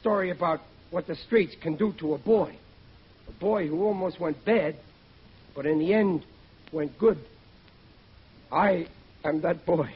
Story 0.00 0.30
about 0.30 0.60
what 0.90 1.06
the 1.06 1.14
streets 1.14 1.54
can 1.62 1.76
do 1.76 1.92
to 1.98 2.14
a 2.14 2.18
boy. 2.18 2.54
A 3.28 3.32
boy 3.32 3.66
who 3.68 3.84
almost 3.84 4.20
went 4.20 4.44
bad, 4.44 4.76
but 5.54 5.66
in 5.66 5.78
the 5.78 5.94
end 5.94 6.22
went 6.72 6.96
good. 6.98 7.18
I 8.52 8.86
am 9.24 9.40
that 9.42 9.64
boy. 9.64 9.88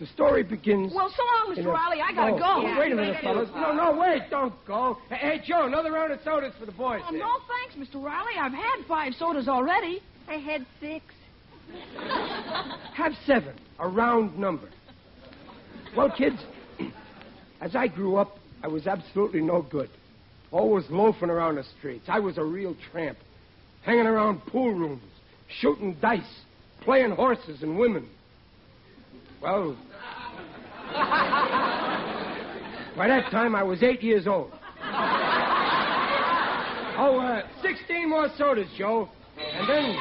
The 0.00 0.06
story 0.06 0.44
begins. 0.44 0.92
Well, 0.94 1.10
so 1.16 1.22
long, 1.24 1.56
Mr. 1.56 1.72
Riley. 1.72 2.00
I 2.00 2.12
gotta 2.12 2.34
Oh, 2.34 2.38
go. 2.38 2.44
oh, 2.68 2.78
wait 2.78 2.92
a 2.92 2.94
minute, 2.94 3.16
fellas. 3.20 3.48
No, 3.54 3.72
no, 3.72 3.98
wait. 3.98 4.22
Don't 4.30 4.54
go. 4.64 4.98
Hey, 5.08 5.16
hey, 5.38 5.42
Joe, 5.44 5.66
another 5.66 5.90
round 5.90 6.12
of 6.12 6.20
sodas 6.22 6.52
for 6.58 6.66
the 6.66 6.72
boys. 6.72 7.00
Oh, 7.08 7.10
no, 7.10 7.38
thanks, 7.48 7.90
Mr. 7.90 8.02
Riley. 8.02 8.32
I've 8.38 8.52
had 8.52 8.84
five 8.86 9.12
sodas 9.18 9.48
already. 9.48 10.00
I 10.28 10.34
had 10.34 10.64
six. 10.80 11.04
Have 12.94 13.12
seven, 13.26 13.54
a 13.78 13.88
round 13.88 14.38
number. 14.38 14.68
Well, 15.96 16.10
kids, 16.16 16.36
as 17.60 17.74
I 17.74 17.88
grew 17.88 18.16
up, 18.16 18.38
I 18.62 18.68
was 18.68 18.86
absolutely 18.86 19.40
no 19.40 19.62
good. 19.62 19.90
Always 20.50 20.88
loafing 20.90 21.28
around 21.30 21.56
the 21.56 21.64
streets. 21.78 22.04
I 22.08 22.20
was 22.20 22.38
a 22.38 22.44
real 22.44 22.76
tramp, 22.92 23.18
hanging 23.82 24.06
around 24.06 24.46
pool 24.46 24.72
rooms, 24.72 25.02
shooting 25.60 25.96
dice, 26.00 26.22
playing 26.82 27.10
horses 27.10 27.62
and 27.62 27.78
women. 27.78 28.08
Well, 29.42 29.76
by 32.96 33.08
that 33.08 33.30
time 33.30 33.54
I 33.54 33.62
was 33.62 33.82
eight 33.82 34.02
years 34.02 34.26
old. 34.26 34.52
Oh, 37.00 37.20
uh, 37.20 37.42
16 37.62 38.10
more 38.10 38.28
sodas, 38.36 38.66
Joe. 38.76 39.08
And 39.38 39.68
then. 39.68 39.96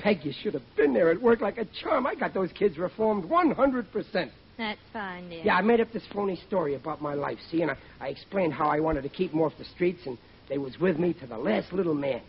Peg, 0.00 0.24
you 0.24 0.32
should 0.42 0.54
have 0.54 0.62
been 0.76 0.92
there. 0.92 1.12
It 1.12 1.22
worked 1.22 1.42
like 1.42 1.58
a 1.58 1.66
charm. 1.82 2.06
I 2.06 2.14
got 2.16 2.34
those 2.34 2.50
kids 2.52 2.78
reformed 2.78 3.24
100%. 3.24 4.30
That's 4.58 4.80
fine, 4.92 5.28
dear. 5.28 5.42
Yeah, 5.44 5.54
I 5.54 5.62
made 5.62 5.80
up 5.80 5.92
this 5.92 6.02
phony 6.12 6.36
story 6.46 6.74
about 6.74 7.00
my 7.00 7.14
life, 7.14 7.38
see, 7.50 7.62
and 7.62 7.70
I, 7.70 7.76
I 8.00 8.08
explained 8.08 8.52
how 8.52 8.66
I 8.68 8.80
wanted 8.80 9.02
to 9.02 9.08
keep 9.08 9.30
them 9.30 9.40
off 9.40 9.52
the 9.58 9.64
streets, 9.64 10.00
and 10.04 10.18
they 10.48 10.58
was 10.58 10.78
with 10.80 10.98
me 10.98 11.12
to 11.14 11.26
the 11.26 11.38
last 11.38 11.72
little 11.72 11.94
man. 11.94 12.22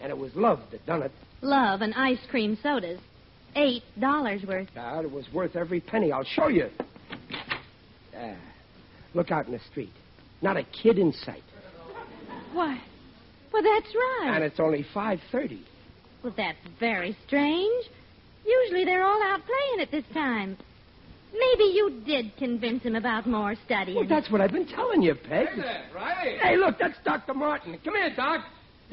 And 0.00 0.10
it 0.10 0.16
was 0.16 0.34
love 0.34 0.60
that 0.70 0.86
done 0.86 1.02
it. 1.02 1.12
Love 1.44 1.82
and 1.82 1.92
ice 1.94 2.18
cream 2.30 2.56
sodas. 2.62 2.98
Eight 3.54 3.82
dollars 4.00 4.42
worth. 4.48 4.68
Ah, 4.76 5.00
it 5.00 5.10
was 5.10 5.26
worth 5.32 5.54
every 5.56 5.78
penny. 5.80 6.10
I'll 6.10 6.24
show 6.24 6.48
you. 6.48 6.70
Ah, 8.16 8.34
look 9.12 9.30
out 9.30 9.46
in 9.46 9.52
the 9.52 9.60
street. 9.70 9.92
Not 10.40 10.56
a 10.56 10.64
kid 10.64 10.98
in 10.98 11.12
sight. 11.12 11.42
Why? 12.52 12.80
Well, 13.52 13.62
that's 13.62 13.94
right. 13.94 14.32
And 14.34 14.42
it's 14.42 14.58
only 14.58 14.84
5.30. 14.94 15.60
Well, 16.22 16.32
that's 16.36 16.58
very 16.80 17.16
strange. 17.26 17.86
Usually 18.46 18.84
they're 18.84 19.04
all 19.04 19.22
out 19.22 19.40
playing 19.44 19.80
at 19.80 19.90
this 19.90 20.04
time. 20.14 20.56
Maybe 21.32 21.64
you 21.64 22.02
did 22.06 22.36
convince 22.38 22.82
him 22.82 22.96
about 22.96 23.26
more 23.28 23.54
studying. 23.66 23.98
Well, 23.98 24.08
that's 24.08 24.30
what 24.30 24.40
I've 24.40 24.52
been 24.52 24.66
telling 24.66 25.02
you, 25.02 25.14
Peg. 25.14 25.48
Right. 25.94 26.38
Hey, 26.40 26.56
look, 26.56 26.78
that's 26.78 26.96
Dr. 27.04 27.34
Martin. 27.34 27.78
Come 27.84 27.94
here, 27.94 28.12
Doc. 28.16 28.44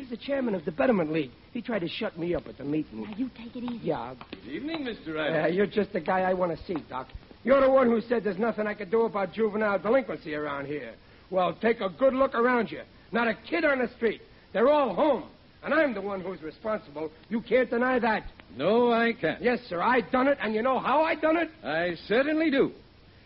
He's 0.02 0.10
the 0.10 0.18
chairman 0.18 0.56
of 0.56 0.66
the 0.66 0.72
Betterment 0.72 1.14
League. 1.14 1.30
He 1.54 1.62
tried 1.62 1.80
to 1.80 1.88
shut 1.88 2.18
me 2.18 2.34
up 2.34 2.48
at 2.48 2.58
the 2.58 2.64
meeting. 2.64 3.04
Now, 3.04 3.14
you 3.16 3.30
take 3.38 3.56
it 3.56 3.64
easy. 3.64 3.86
Yeah, 3.86 4.16
Good 4.32 4.52
evening, 4.52 4.84
Mr. 4.84 5.10
uh, 5.10 5.14
Riley. 5.14 5.56
you're 5.56 5.68
just 5.68 5.94
the 5.94 6.00
guy 6.00 6.22
I 6.22 6.34
want 6.34 6.58
to 6.58 6.66
see, 6.66 6.76
Doc. 6.90 7.08
You're 7.44 7.62
the 7.62 7.70
one 7.70 7.86
who 7.86 8.02
said 8.02 8.24
there's 8.24 8.40
nothing 8.40 8.66
I 8.66 8.74
could 8.74 8.90
do 8.90 9.04
about 9.04 9.32
juvenile 9.32 9.78
delinquency 9.78 10.34
around 10.34 10.66
here. 10.66 10.96
Well, 11.30 11.54
take 11.54 11.82
a 11.82 11.90
good 11.90 12.16
look 12.16 12.34
around 12.34 12.72
you. 12.72 12.82
Not 13.12 13.28
a 13.28 13.36
kid 13.48 13.64
on 13.64 13.78
the 13.78 13.90
street. 13.96 14.22
They're 14.54 14.70
all 14.70 14.96
home. 14.96 15.26
And 15.64 15.72
I'm 15.72 15.94
the 15.94 16.02
one 16.02 16.20
who's 16.22 16.42
responsible. 16.42 17.12
You 17.30 17.40
can't 17.42 17.70
deny 17.70 18.00
that. 18.00 18.24
No, 18.58 18.92
I 18.92 19.14
can't. 19.14 19.40
Yes, 19.40 19.60
sir, 19.70 19.84
I 19.84 20.02
done 20.02 20.28
it, 20.28 20.40
and 20.42 20.56
you 20.56 20.64
know 20.64 20.80
how 20.80 21.04
I 21.04 21.14
done 21.14 21.38
it? 21.38 21.52
I 21.64 21.94
certainly 22.08 22.50
do. 22.50 22.72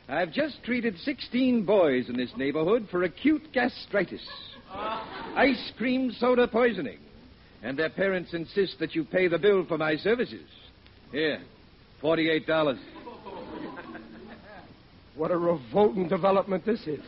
I've 0.08 0.32
just 0.32 0.64
treated 0.64 0.98
16 1.00 1.66
boys 1.66 2.10
in 2.10 2.18
this 2.18 2.32
neighborhood 2.38 2.88
for 2.92 3.04
acute 3.04 3.52
gastritis, 3.52 4.22
ice 5.36 5.72
cream 5.78 6.12
soda 6.20 6.48
poisoning, 6.48 7.00
and 7.64 7.78
their 7.78 7.90
parents 7.90 8.34
insist 8.34 8.78
that 8.80 8.94
you 8.94 9.04
pay 9.04 9.28
the 9.28 9.40
bill 9.40 9.66
for 9.66 9.80
my 9.80 9.96
services. 9.96 10.48
Here, 11.12 11.42
$48. 12.04 12.78
What 15.16 15.32
a 15.32 15.38
revolting 15.38 16.08
development 16.08 16.66
this 16.66 16.82
is. 16.82 17.00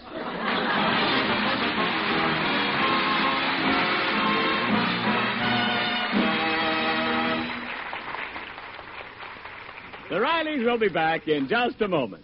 The 10.10 10.16
Rileys 10.16 10.66
will 10.66 10.80
be 10.80 10.88
back 10.88 11.28
in 11.28 11.48
just 11.48 11.82
a 11.82 11.88
moment. 11.88 12.24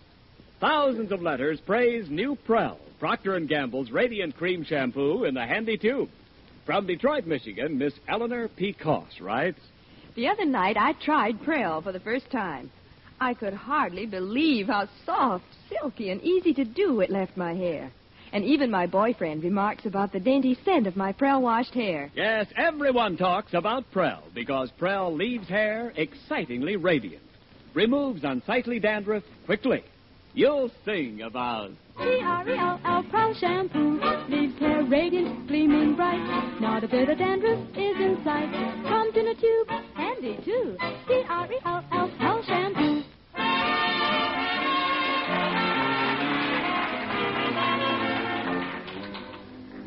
Thousands 0.64 1.12
of 1.12 1.22
letters 1.22 1.60
praise 1.60 2.10
new 2.10 2.38
Prell, 2.48 2.80
Procter 2.98 3.38
& 3.40 3.48
Gamble's 3.48 3.92
Radiant 3.92 4.38
Cream 4.38 4.64
Shampoo 4.64 5.26
in 5.26 5.34
the 5.34 5.46
handy 5.46 5.76
tube. 5.76 6.08
From 6.66 6.88
Detroit, 6.88 7.26
Michigan, 7.26 7.78
Miss 7.78 7.94
Eleanor 8.08 8.48
P. 8.48 8.74
Koss 8.74 9.20
writes 9.20 9.60
The 10.16 10.30
other 10.30 10.46
night 10.46 10.78
I 10.80 10.94
tried 10.94 11.44
Prell 11.44 11.82
for 11.82 11.92
the 11.92 12.00
first 12.00 12.32
time. 12.32 12.72
I 13.20 13.34
could 13.34 13.54
hardly 13.54 14.06
believe 14.06 14.68
how 14.68 14.88
soft, 15.06 15.44
silky, 15.68 16.12
and 16.12 16.22
easy 16.22 16.54
to 16.54 16.64
do 16.64 17.02
it 17.02 17.10
left 17.10 17.36
my 17.36 17.54
hair. 17.54 17.92
And 18.32 18.46
even 18.46 18.72
my 18.72 18.88
boyfriend 18.88 19.44
remarks 19.44 19.86
about 19.86 20.14
the 20.14 20.22
dainty 20.22 20.58
scent 20.64 20.88
of 20.88 20.96
my 20.96 21.12
Prell 21.12 21.42
washed 21.42 21.74
hair. 21.74 22.10
Yes, 22.16 22.48
everyone 22.56 23.18
talks 23.18 23.54
about 23.54 23.92
Prell 23.92 24.24
because 24.34 24.72
Prell 24.80 25.14
leaves 25.14 25.50
hair 25.50 25.92
excitingly 25.98 26.78
radiant, 26.78 27.26
removes 27.74 28.24
unsightly 28.24 28.80
dandruff 28.80 29.24
quickly. 29.46 29.84
You'll 30.36 30.72
sing 30.84 31.22
about 31.22 31.72
P-R-E-L-L 31.98 33.04
Prell 33.12 33.34
shampoo 33.36 34.00
leaves 34.30 34.58
hair 34.60 34.84
radiant, 34.84 35.48
gleaming 35.48 35.96
bright. 35.96 36.58
Not 36.60 36.84
a 36.84 36.88
bit 36.88 37.08
of 37.10 37.20
dandruff 37.20 37.60
is 37.70 37.98
in 37.98 38.20
sight. 38.24 38.52
Comes 38.88 39.16
in 39.16 39.28
a 39.28 39.36
tube, 39.36 39.68
handy 39.94 40.40
too. 40.44 40.76
P-R-E-L-L 41.08 42.12
Prell 42.18 42.44
shampoo. 42.46 43.04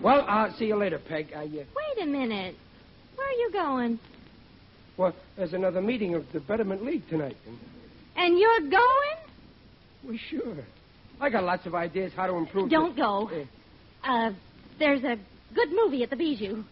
Well, 0.02 0.24
I'll 0.28 0.52
see 0.56 0.66
you 0.66 0.76
later, 0.76 1.00
Peg. 1.00 1.32
I, 1.34 1.44
uh, 1.44 1.48
Wait 1.48 2.02
a 2.02 2.06
minute. 2.06 2.54
Where 3.16 3.26
are 3.26 3.32
you 3.32 3.50
going? 3.52 3.98
well, 4.96 5.12
there's 5.36 5.52
another 5.52 5.82
meeting 5.82 6.14
of 6.14 6.24
the 6.32 6.40
Betterment 6.40 6.84
League 6.84 7.08
tonight. 7.08 7.36
And 8.16 8.38
you're 8.38 8.60
going? 8.60 9.25
Well, 10.06 10.16
sure. 10.30 10.64
I 11.20 11.30
got 11.30 11.44
lots 11.44 11.66
of 11.66 11.74
ideas 11.74 12.12
how 12.14 12.26
to 12.26 12.34
improve. 12.34 12.70
Don't 12.70 12.94
the- 12.94 13.02
go. 13.02 13.30
Uh, 14.04 14.32
there's 14.78 15.02
a 15.02 15.16
good 15.54 15.68
movie 15.72 16.02
at 16.02 16.10
the 16.10 16.16
Bijou. 16.16 16.62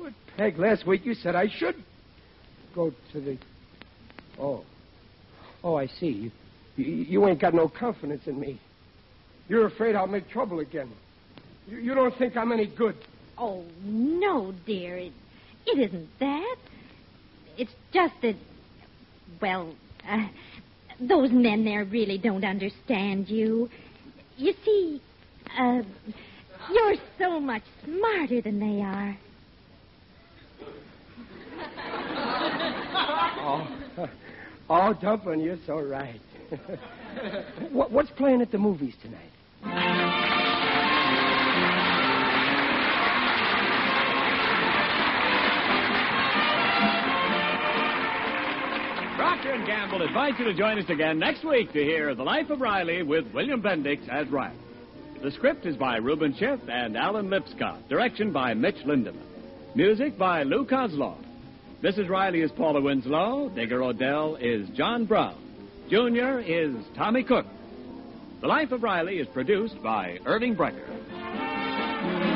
But, 0.00 0.12
Peg, 0.36 0.58
last 0.58 0.86
week 0.86 1.04
you 1.04 1.14
said 1.14 1.34
I 1.34 1.48
should 1.48 1.74
go 2.74 2.92
to 3.12 3.20
the. 3.20 3.36
Oh. 4.38 4.64
Oh, 5.62 5.76
I 5.76 5.86
see. 5.86 6.32
You, 6.76 6.84
you, 6.84 6.94
you 7.04 7.28
ain't 7.28 7.40
got 7.40 7.52
no 7.52 7.68
confidence 7.68 8.22
in 8.26 8.40
me. 8.40 8.58
You're 9.48 9.66
afraid 9.66 9.94
I'll 9.94 10.06
make 10.06 10.30
trouble 10.30 10.60
again. 10.60 10.90
You, 11.66 11.78
you 11.78 11.94
don't 11.94 12.16
think 12.16 12.36
I'm 12.36 12.52
any 12.52 12.66
good. 12.66 12.96
Oh, 13.36 13.64
no, 13.82 14.54
dear. 14.64 14.96
It, 14.96 15.12
it 15.66 15.78
isn't 15.78 16.08
that. 16.20 16.56
It's 17.58 17.72
just 17.92 18.14
that, 18.22 18.36
well, 19.40 19.74
uh, 20.08 20.26
those 21.08 21.30
men 21.30 21.64
there 21.64 21.84
really 21.84 22.18
don't 22.18 22.44
understand 22.44 23.28
you. 23.28 23.68
You 24.36 24.54
see, 24.64 25.00
uh, 25.58 25.82
you're 26.72 26.94
so 27.18 27.40
much 27.40 27.62
smarter 27.84 28.40
than 28.40 28.60
they 28.60 28.82
are. 28.82 29.16
Oh, 33.44 33.68
oh, 34.70 34.94
Dumplin', 34.94 35.40
you're 35.40 35.58
so 35.66 35.80
right. 35.80 36.20
what, 37.72 37.90
what's 37.90 38.10
playing 38.10 38.40
at 38.40 38.52
the 38.52 38.58
movies 38.58 38.94
tonight? 39.02 40.21
Procter 49.42 49.66
Gamble 49.66 50.02
invite 50.02 50.38
you 50.38 50.44
to 50.44 50.54
join 50.54 50.78
us 50.78 50.88
again 50.88 51.18
next 51.18 51.44
week 51.44 51.72
to 51.72 51.82
hear 51.82 52.14
The 52.14 52.22
Life 52.22 52.48
of 52.50 52.60
Riley 52.60 53.02
with 53.02 53.24
William 53.34 53.60
Bendix 53.60 54.08
as 54.08 54.28
Riley. 54.28 54.56
The 55.20 55.32
script 55.32 55.66
is 55.66 55.76
by 55.76 55.96
Reuben 55.96 56.32
Ship 56.36 56.60
and 56.68 56.96
Alan 56.96 57.28
Lipscott. 57.28 57.88
Direction 57.88 58.32
by 58.32 58.54
Mitch 58.54 58.76
Lindemann. 58.86 59.26
Music 59.74 60.16
by 60.16 60.44
Lou 60.44 60.64
Kozloff. 60.64 61.18
Mrs. 61.82 62.08
Riley 62.08 62.42
is 62.42 62.52
Paula 62.52 62.80
Winslow. 62.80 63.48
Digger 63.48 63.82
O'Dell 63.82 64.36
is 64.36 64.68
John 64.76 65.06
Brown. 65.06 65.36
Junior 65.90 66.38
is 66.38 66.76
Tommy 66.96 67.24
Cook. 67.24 67.46
The 68.42 68.46
Life 68.46 68.70
of 68.70 68.84
Riley 68.84 69.18
is 69.18 69.26
produced 69.26 69.82
by 69.82 70.18
Irving 70.24 70.54
Brecher. 70.54 72.31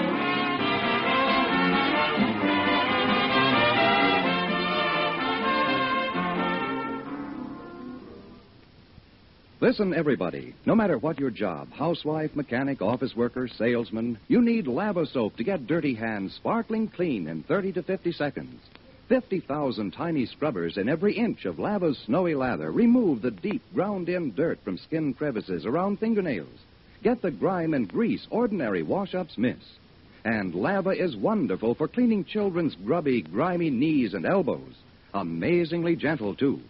Listen, 9.58 9.94
everybody. 9.94 10.54
No 10.66 10.74
matter 10.74 10.98
what 10.98 11.18
your 11.18 11.30
job 11.30 11.72
housewife, 11.72 12.36
mechanic, 12.36 12.82
office 12.82 13.16
worker, 13.16 13.48
salesman 13.48 14.18
you 14.28 14.42
need 14.42 14.66
Lava 14.66 15.06
soap 15.06 15.36
to 15.38 15.44
get 15.44 15.66
dirty 15.66 15.94
hands 15.94 16.34
sparkling 16.34 16.88
clean 16.88 17.26
in 17.26 17.42
30 17.42 17.72
to 17.72 17.82
50 17.82 18.12
seconds. 18.12 18.60
50,000 19.08 19.92
tiny 19.92 20.26
scrubbers 20.26 20.76
in 20.76 20.90
every 20.90 21.14
inch 21.14 21.46
of 21.46 21.58
Lava's 21.58 21.96
snowy 22.04 22.34
lather 22.34 22.70
remove 22.70 23.22
the 23.22 23.30
deep, 23.30 23.62
ground 23.72 24.10
in 24.10 24.34
dirt 24.34 24.58
from 24.62 24.76
skin 24.76 25.14
crevices 25.14 25.64
around 25.64 26.00
fingernails. 26.00 26.60
Get 27.02 27.22
the 27.22 27.30
grime 27.30 27.72
and 27.72 27.88
grease 27.88 28.26
ordinary 28.28 28.82
wash 28.82 29.14
ups 29.14 29.38
miss. 29.38 29.78
And 30.22 30.54
Lava 30.54 30.90
is 30.90 31.16
wonderful 31.16 31.74
for 31.74 31.88
cleaning 31.88 32.26
children's 32.26 32.74
grubby, 32.74 33.22
grimy 33.22 33.70
knees 33.70 34.12
and 34.12 34.26
elbows. 34.26 34.74
Amazingly 35.14 35.96
gentle, 35.96 36.34
too. 36.34 36.60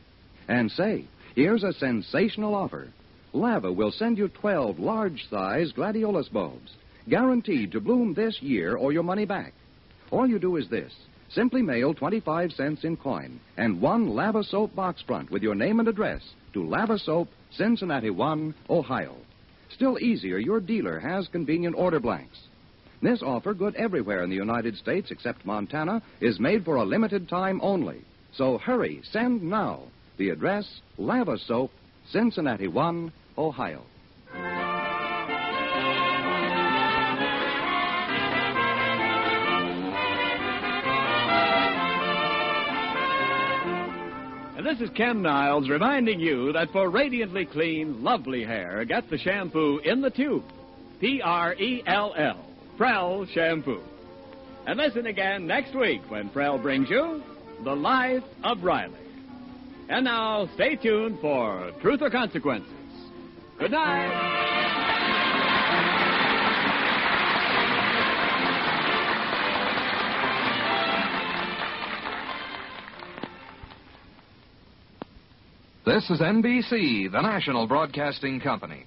And 0.47 0.71
say, 0.71 1.07
here's 1.37 1.63
a 1.63 1.73
sensational 1.75 2.55
offer. 2.55 2.89
Lava 3.33 3.71
will 3.71 3.93
send 3.93 4.19
you 4.19 4.29
12 4.29 4.81
large 4.81 5.29
size 5.31 5.73
gladiolus 5.73 6.33
bulbs, 6.33 6.73
guaranteed 7.09 7.71
to 7.71 7.81
bloom 7.81 8.15
this 8.15 8.43
year 8.43 8.75
or 8.77 8.93
your 8.93 9.05
money 9.05 9.27
back. 9.27 9.53
All 10.11 10.27
you 10.27 10.41
do 10.41 10.57
is 10.57 10.69
this 10.69 10.93
simply 11.29 11.61
mail 11.61 11.93
25 11.93 12.53
cents 12.53 12.85
in 12.85 12.97
coin 12.97 13.39
and 13.57 13.81
one 13.81 14.09
Lava 14.09 14.43
Soap 14.43 14.75
box 14.75 15.03
front 15.03 15.31
with 15.31 15.43
your 15.43 15.55
name 15.55 15.79
and 15.79 15.89
address 15.89 16.23
to 16.55 16.67
Lava 16.67 16.99
Soap, 16.99 17.29
Cincinnati 17.51 18.11
1, 18.11 18.55
Ohio. 18.71 19.15
Still 19.69 19.99
easier, 19.99 20.39
your 20.39 20.61
dealer 20.61 20.99
has 20.99 21.29
convenient 21.29 21.77
order 21.77 22.01
blanks. 22.01 22.39
This 23.03 23.23
offer, 23.23 23.53
good 23.53 23.75
everywhere 23.75 24.25
in 24.25 24.31
the 24.31 24.37
United 24.37 24.77
States 24.77 25.11
except 25.11 25.45
Montana, 25.45 26.01
is 26.21 26.41
made 26.41 26.65
for 26.65 26.77
a 26.77 26.85
limited 26.85 27.29
time 27.29 27.61
only. 27.63 28.03
So 28.33 28.57
hurry, 28.57 29.03
send 29.05 29.43
now. 29.43 29.83
The 30.19 30.31
address, 30.31 30.81
Lava 30.97 31.39
Soap, 31.39 31.71
Cincinnati 32.11 32.69
1, 32.69 33.13
Ohio. 33.37 33.83
And 44.57 44.65
this 44.65 44.81
is 44.81 44.89
Ken 44.97 45.21
Niles 45.21 45.69
reminding 45.69 46.19
you 46.19 46.53
that 46.55 46.71
for 46.71 46.89
radiantly 46.89 47.45
clean, 47.45 48.03
lovely 48.03 48.43
hair, 48.43 48.85
get 48.87 49.11
the 49.11 49.19
shampoo 49.19 49.79
in 49.85 50.01
the 50.01 50.11
tube. 50.11 50.45
P 50.99 51.21
R 51.23 51.55
E 51.55 51.83
L 51.87 52.15
L. 52.17 52.43
Prell 52.79 53.27
Shampoo. 53.27 53.83
And 54.67 54.79
listen 54.79 55.07
again 55.07 55.47
next 55.47 55.75
week 55.75 56.01
when 56.09 56.31
Prell 56.31 56.59
brings 56.59 56.89
you 56.89 57.23
The 57.65 57.75
Life 57.75 58.25
of 58.43 58.65
Riley. 58.65 59.06
And 59.89 60.05
now, 60.05 60.49
stay 60.55 60.75
tuned 60.77 61.21
for 61.21 61.71
Truth 61.81 62.03
or 62.03 62.11
Consequences. 62.11 62.73
Good 63.59 63.71
night. 63.71 64.37
This 75.87 76.11
is 76.11 76.21
NBC, 76.21 77.13
the 77.13 77.21
national 77.23 77.69
broadcasting 77.69 78.41
company. 78.41 78.87